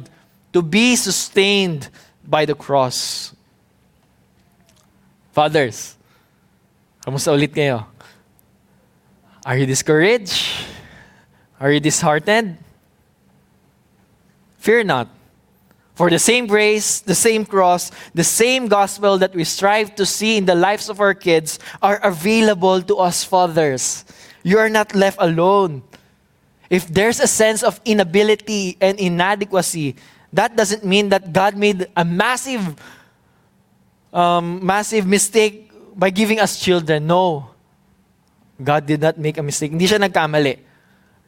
to 0.53 0.61
be 0.61 0.93
sustained 0.93 1.89
by 2.31 2.47
the 2.47 2.55
cross. 2.55 3.35
Fathers, 5.35 5.99
kamusta 7.03 7.35
ulit 7.35 7.51
kayo? 7.51 7.83
Are 9.43 9.57
you 9.59 9.67
discouraged? 9.67 10.47
Are 11.59 11.71
you 11.71 11.83
disheartened? 11.83 12.57
Fear 14.63 14.85
not. 14.85 15.07
For 15.93 16.09
the 16.09 16.19
same 16.19 16.47
grace, 16.47 17.01
the 17.01 17.13
same 17.13 17.45
cross, 17.45 17.91
the 18.15 18.23
same 18.23 18.67
gospel 18.67 19.19
that 19.19 19.35
we 19.35 19.43
strive 19.43 19.93
to 19.95 20.05
see 20.05 20.37
in 20.37 20.45
the 20.45 20.55
lives 20.55 20.89
of 20.89 20.99
our 20.99 21.13
kids 21.13 21.59
are 21.81 21.99
available 22.01 22.81
to 22.81 22.95
us 22.97 23.23
fathers. 23.23 24.05
You 24.41 24.57
are 24.57 24.69
not 24.69 24.95
left 24.95 25.17
alone. 25.19 25.83
If 26.69 26.87
there's 26.87 27.19
a 27.19 27.27
sense 27.27 27.61
of 27.61 27.81
inability 27.83 28.77
and 28.79 28.97
inadequacy, 28.97 29.95
that 30.33 30.55
doesn't 30.55 30.83
mean 30.83 31.09
that 31.09 31.31
God 31.33 31.55
made 31.55 31.87
a 31.95 32.05
massive, 32.05 32.75
um, 34.13 34.65
massive 34.65 35.05
mistake 35.05 35.71
by 35.95 36.09
giving 36.09 36.39
us 36.39 36.59
children. 36.59 37.07
No. 37.07 37.51
God 38.63 38.85
did 38.85 39.01
not 39.01 39.17
make 39.17 39.37
a 39.37 39.43
mistake. 39.43 39.71
Hindi 39.71 39.87
siya 39.87 39.99
nagkamali. 39.99 40.59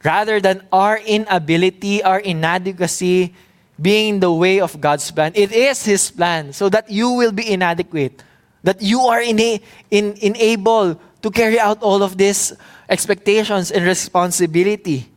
Rather 0.04 0.40
than 0.40 0.62
our 0.70 0.98
inability, 1.00 2.02
our 2.02 2.20
inadequacy 2.20 3.34
being 3.80 4.20
the 4.20 4.30
way 4.30 4.60
of 4.60 4.78
God's 4.80 5.10
plan, 5.10 5.32
it 5.34 5.50
is 5.50 5.84
His 5.84 6.10
plan 6.10 6.52
so 6.52 6.68
that 6.68 6.90
you 6.90 7.10
will 7.10 7.32
be 7.32 7.50
inadequate, 7.50 8.22
that 8.62 8.80
you 8.80 9.00
are 9.00 9.20
ina- 9.20 9.60
in, 9.90 10.14
unable 10.22 11.00
to 11.22 11.30
carry 11.30 11.58
out 11.58 11.82
all 11.82 12.02
of 12.02 12.16
these 12.16 12.52
expectations 12.88 13.72
and 13.72 13.84
responsibility. 13.84 15.08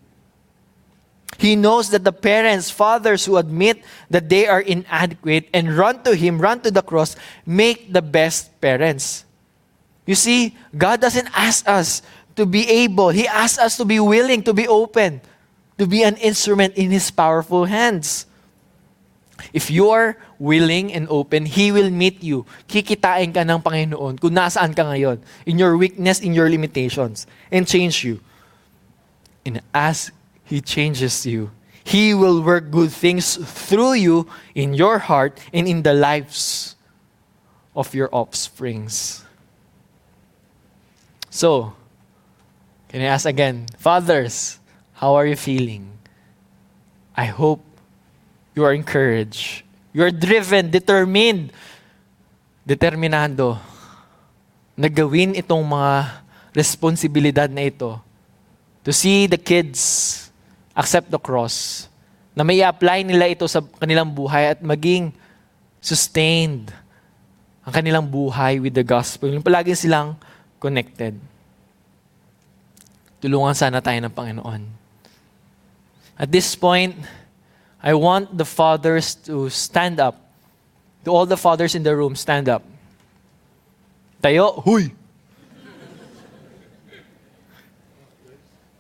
He 1.38 1.56
knows 1.56 1.90
that 1.92 2.04
the 2.04 2.12
parents, 2.12 2.70
fathers 2.70 3.26
who 3.26 3.38
admit 3.38 3.84
that 4.10 4.30
they 4.30 4.48
are 4.48 4.62
inadequate 4.62 5.50
and 5.54 5.78
run 5.78 6.02
to 6.04 6.16
Him, 6.16 6.42
run 6.42 6.62
to 6.62 6.72
the 6.72 6.82
cross, 6.82 7.16
make 7.46 7.94
the 7.94 8.02
best 8.02 8.60
parents. 8.60 9.24
You 10.06 10.16
see, 10.16 10.58
God 10.76 11.00
doesn't 11.00 11.30
ask 11.38 11.68
us 11.68 12.02
to 12.36 12.46
be 12.46 12.68
able, 12.86 13.10
He 13.10 13.28
asks 13.28 13.60
us 13.60 13.78
to 13.78 13.86
be 13.86 14.00
willing, 14.00 14.42
to 14.44 14.54
be 14.54 14.68
open, 14.68 15.22
to 15.78 15.86
be 15.86 16.02
an 16.02 16.18
instrument 16.18 16.74
in 16.74 16.90
His 16.90 17.12
powerful 17.12 17.66
hands. 17.66 18.26
If 19.54 19.70
you 19.70 19.90
are 19.94 20.18
willing 20.40 20.92
and 20.92 21.06
open, 21.10 21.46
He 21.46 21.72
will 21.72 21.92
meet 21.92 22.24
you. 22.24 22.46
Kikitain 22.68 23.30
ka 23.34 23.46
ng 23.46 23.62
Panginoon 23.62 24.18
kung 24.18 24.34
nasaan 24.34 24.74
ka 24.74 24.90
ngayon, 24.90 25.22
in 25.46 25.62
your 25.62 25.78
weakness, 25.78 26.18
in 26.18 26.34
your 26.34 26.50
limitations, 26.50 27.30
and 27.54 27.70
change 27.70 28.02
you. 28.02 28.18
And 29.46 29.62
as 29.70 30.10
He 30.48 30.62
changes 30.62 31.26
you. 31.26 31.52
He 31.84 32.14
will 32.14 32.42
work 32.42 32.72
good 32.72 32.92
things 32.92 33.36
through 33.36 33.94
you 34.02 34.28
in 34.56 34.74
your 34.74 35.00
heart 35.00 35.40
and 35.54 35.68
in 35.68 35.84
the 35.84 35.94
lives 35.94 36.76
of 37.76 37.94
your 37.94 38.10
offsprings. 38.12 39.24
So, 41.30 41.74
can 42.90 43.02
I 43.02 43.06
ask 43.06 43.26
again? 43.26 43.68
Fathers, 43.78 44.60
How 44.98 45.14
are 45.14 45.30
you 45.30 45.38
feeling? 45.38 45.94
I 47.14 47.30
hope 47.30 47.62
you 48.58 48.66
are 48.66 48.74
encouraged. 48.74 49.62
You 49.94 50.02
are 50.02 50.10
driven, 50.10 50.74
determined, 50.74 51.54
determinado 52.66 53.62
na 54.74 54.90
gawin 54.90 55.38
itong 55.38 55.62
mga 55.62 56.26
responsibilidad 56.58 57.46
na 57.46 57.70
ito 57.70 58.02
to 58.82 58.90
see 58.90 59.30
the 59.30 59.38
kids 59.38 60.27
accept 60.78 61.10
the 61.10 61.18
cross, 61.18 61.90
na 62.38 62.46
may 62.46 62.62
apply 62.62 63.02
nila 63.02 63.34
ito 63.34 63.50
sa 63.50 63.66
kanilang 63.82 64.14
buhay 64.14 64.54
at 64.54 64.62
maging 64.62 65.10
sustained 65.82 66.70
ang 67.66 67.74
kanilang 67.74 68.06
buhay 68.06 68.62
with 68.62 68.78
the 68.78 68.86
gospel. 68.86 69.28
Yung 69.28 69.42
palagi 69.42 69.74
silang 69.74 70.16
connected. 70.62 71.18
Tulungan 73.18 73.58
sana 73.58 73.82
tayo 73.82 73.98
ng 73.98 74.14
Panginoon. 74.14 74.62
At 76.16 76.30
this 76.30 76.54
point, 76.54 76.94
I 77.82 77.98
want 77.98 78.38
the 78.38 78.46
fathers 78.46 79.18
to 79.26 79.50
stand 79.50 80.00
up. 80.00 80.16
To 81.06 81.12
all 81.12 81.26
the 81.26 81.38
fathers 81.38 81.74
in 81.74 81.84
the 81.84 81.92
room, 81.92 82.16
stand 82.16 82.48
up. 82.48 82.62
Tayo, 84.22 84.62
huy! 84.64 84.94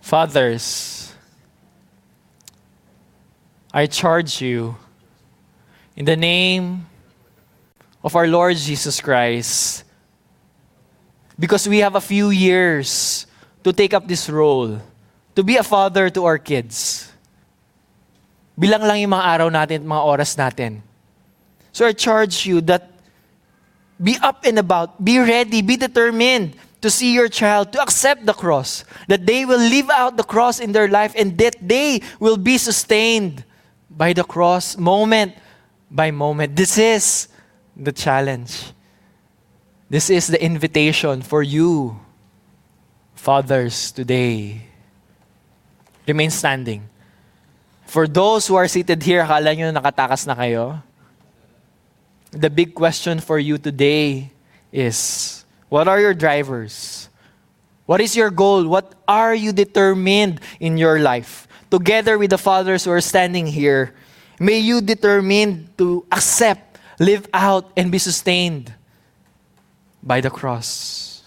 Fathers, 0.01 0.65
I 3.73 3.85
charge 3.85 4.41
you 4.41 4.75
in 5.95 6.05
the 6.05 6.15
name 6.15 6.85
of 8.03 8.15
our 8.15 8.27
Lord 8.27 8.55
Jesus 8.55 9.01
Christ, 9.01 9.83
because 11.37 11.67
we 11.67 11.79
have 11.79 11.95
a 11.95 12.01
few 12.01 12.29
years 12.29 13.27
to 13.63 13.73
take 13.73 13.93
up 13.93 14.07
this 14.07 14.29
role, 14.29 14.79
to 15.35 15.43
be 15.43 15.57
a 15.57 15.63
father 15.63 16.09
to 16.09 16.25
our 16.25 16.37
kids. 16.37 17.11
Bilang 18.57 18.87
lang 18.87 19.01
yung 19.01 19.11
mga 19.11 19.25
araw 19.25 19.49
natin 19.51 19.83
at 19.83 19.85
mga 19.85 20.03
oras 20.05 20.37
natin. 20.37 20.81
So 21.73 21.85
I 21.85 21.91
charge 21.91 22.45
you 22.45 22.61
that 22.61 22.89
be 24.01 24.17
up 24.21 24.45
and 24.45 24.57
about, 24.57 25.03
be 25.03 25.19
ready, 25.19 25.61
be 25.61 25.75
determined 25.77 26.55
to 26.81 26.89
see 26.89 27.13
your 27.13 27.27
child, 27.27 27.73
to 27.73 27.81
accept 27.81 28.25
the 28.25 28.33
cross, 28.33 28.85
that 29.07 29.25
they 29.25 29.45
will 29.45 29.59
live 29.59 29.89
out 29.89 30.15
the 30.15 30.23
cross 30.23 30.59
in 30.59 30.71
their 30.71 30.87
life 30.87 31.13
and 31.17 31.37
that 31.37 31.57
they 31.61 32.01
will 32.19 32.37
be 32.37 32.57
sustained 32.57 33.43
by 33.97 34.13
the 34.13 34.23
cross 34.23 34.77
moment 34.77 35.33
by 35.89 36.11
moment. 36.11 36.55
This 36.55 36.77
is 36.77 37.27
the 37.75 37.91
challenge. 37.91 38.71
This 39.89 40.09
is 40.09 40.27
the 40.27 40.37
invitation 40.37 41.21
for 41.23 41.41
you, 41.41 41.97
fathers, 43.15 43.91
today. 43.91 44.61
Remain 46.05 46.29
standing. 46.29 46.87
For 47.87 48.07
those 48.07 48.45
who 48.45 48.55
are 48.55 48.67
seated 48.67 49.01
here, 49.01 49.23
akala 49.23 49.55
nyo 49.57 49.71
nakatakas 49.71 50.27
na 50.27 50.35
kayo? 50.35 50.83
The 52.31 52.49
big 52.49 52.75
question 52.75 53.19
for 53.19 53.39
you 53.39 53.57
today 53.57 54.29
is, 54.71 55.45
what 55.69 55.87
are 55.87 55.99
your 55.99 56.13
drivers? 56.13 57.07
What 57.87 58.01
is 58.01 58.15
your 58.15 58.29
goal? 58.29 58.67
What 58.67 58.93
are 59.07 59.33
you 59.33 59.53
determined 59.53 60.41
in 60.59 60.77
your 60.77 60.99
life? 60.99 61.46
Together 61.69 62.17
with 62.17 62.29
the 62.29 62.37
fathers 62.37 62.85
who 62.85 62.91
are 62.91 63.01
standing 63.01 63.47
here, 63.47 63.93
may 64.39 64.57
you 64.57 64.81
determine 64.81 65.69
to 65.77 66.05
accept, 66.11 66.79
live 66.99 67.27
out, 67.33 67.71
and 67.75 67.91
be 67.91 67.97
sustained 67.97 68.73
by 70.01 70.21
the 70.21 70.29
cross. 70.29 71.23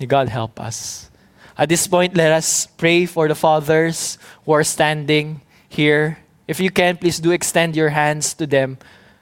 May 0.00 0.06
God 0.06 0.28
help 0.28 0.60
us. 0.60 1.10
At 1.56 1.68
this 1.68 1.86
point, 1.86 2.16
let 2.16 2.32
us 2.32 2.66
pray 2.66 3.06
for 3.06 3.26
the 3.26 3.34
fathers 3.34 4.18
who 4.44 4.52
are 4.52 4.64
standing 4.64 5.42
here. 5.68 6.18
If 6.46 6.60
you 6.60 6.70
can, 6.70 6.96
please 6.96 7.18
do 7.18 7.32
extend 7.32 7.74
your 7.76 7.90
hands 7.90 8.34
to 8.34 8.46
them 8.46 8.78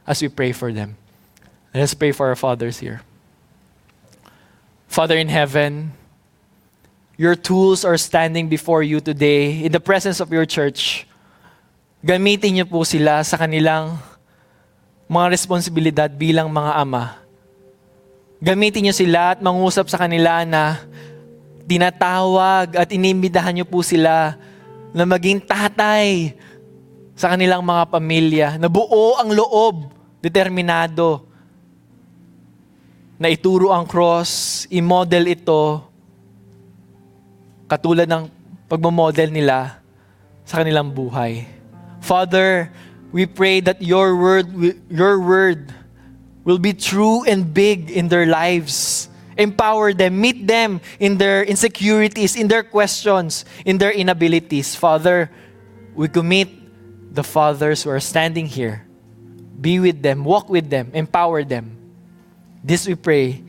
as 0.06 0.20
we 0.22 0.28
pray 0.28 0.52
for 0.52 0.72
them. 0.72 0.96
Let 1.74 1.82
us 1.82 1.94
pray 1.94 2.12
for 2.12 2.28
our 2.28 2.36
fathers 2.36 2.78
here. 2.78 3.02
Father 4.86 5.16
in 5.16 5.28
heaven, 5.28 5.92
your 7.16 7.32
tools 7.32 7.80
are 7.80 7.96
standing 7.96 8.44
before 8.44 8.84
you 8.84 9.00
today 9.00 9.64
in 9.64 9.72
the 9.72 9.80
presence 9.80 10.20
of 10.20 10.28
your 10.28 10.44
church. 10.44 11.08
Gamitin 12.04 12.60
niyo 12.60 12.68
po 12.68 12.84
sila 12.84 13.24
sa 13.24 13.40
kanilang 13.40 13.96
mga 15.08 15.26
responsibilidad 15.32 16.08
bilang 16.12 16.52
mga 16.52 16.72
ama. 16.76 17.16
Gamitin 18.36 18.86
niyo 18.86 18.94
sila 18.94 19.32
at 19.32 19.40
mangusap 19.40 19.88
sa 19.88 19.96
kanila 19.96 20.44
na 20.44 20.84
tinatawag 21.64 22.76
at 22.76 22.88
inimbidahan 22.92 23.56
niyo 23.56 23.66
po 23.66 23.80
sila 23.80 24.36
na 24.92 25.08
maging 25.08 25.40
tatay 25.40 26.36
sa 27.16 27.32
kanilang 27.32 27.64
mga 27.64 27.84
pamilya, 27.88 28.48
na 28.60 28.68
buo 28.68 29.16
ang 29.16 29.32
loob, 29.32 29.88
determinado, 30.20 31.24
na 33.16 33.32
ituro 33.32 33.72
ang 33.72 33.88
cross, 33.88 34.64
i-model 34.68 35.24
ito, 35.32 35.80
katulad 37.66 38.06
ng 38.06 38.30
pagmamodel 38.70 39.30
nila 39.30 39.78
sa 40.46 40.62
kanilang 40.62 40.90
buhay. 40.90 41.46
Father, 42.02 42.70
we 43.10 43.26
pray 43.26 43.60
that 43.60 43.82
your 43.82 44.14
word, 44.14 44.46
your 44.90 45.18
word 45.18 45.74
will 46.46 46.58
be 46.58 46.72
true 46.72 47.26
and 47.26 47.52
big 47.52 47.90
in 47.90 48.06
their 48.06 48.26
lives. 48.26 49.08
Empower 49.36 49.92
them, 49.92 50.20
meet 50.20 50.46
them 50.46 50.80
in 50.98 51.18
their 51.18 51.42
insecurities, 51.44 52.36
in 52.36 52.48
their 52.48 52.62
questions, 52.62 53.44
in 53.66 53.76
their 53.76 53.92
inabilities. 53.92 54.74
Father, 54.74 55.28
we 55.94 56.08
commit 56.08 56.48
the 57.12 57.22
fathers 57.22 57.82
who 57.82 57.90
are 57.90 58.00
standing 58.00 58.46
here. 58.46 58.86
Be 59.60 59.80
with 59.80 60.00
them, 60.00 60.24
walk 60.24 60.48
with 60.48 60.70
them, 60.70 60.90
empower 60.94 61.44
them. 61.44 61.76
This 62.62 62.86
we 62.86 62.94
pray 62.94 63.42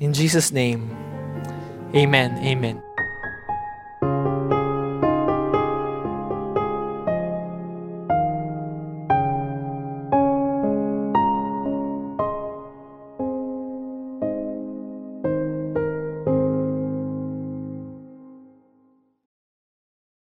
in 0.00 0.12
Jesus' 0.12 0.50
name. 0.50 0.90
Amen. 1.94 2.38
Amen. 2.42 2.93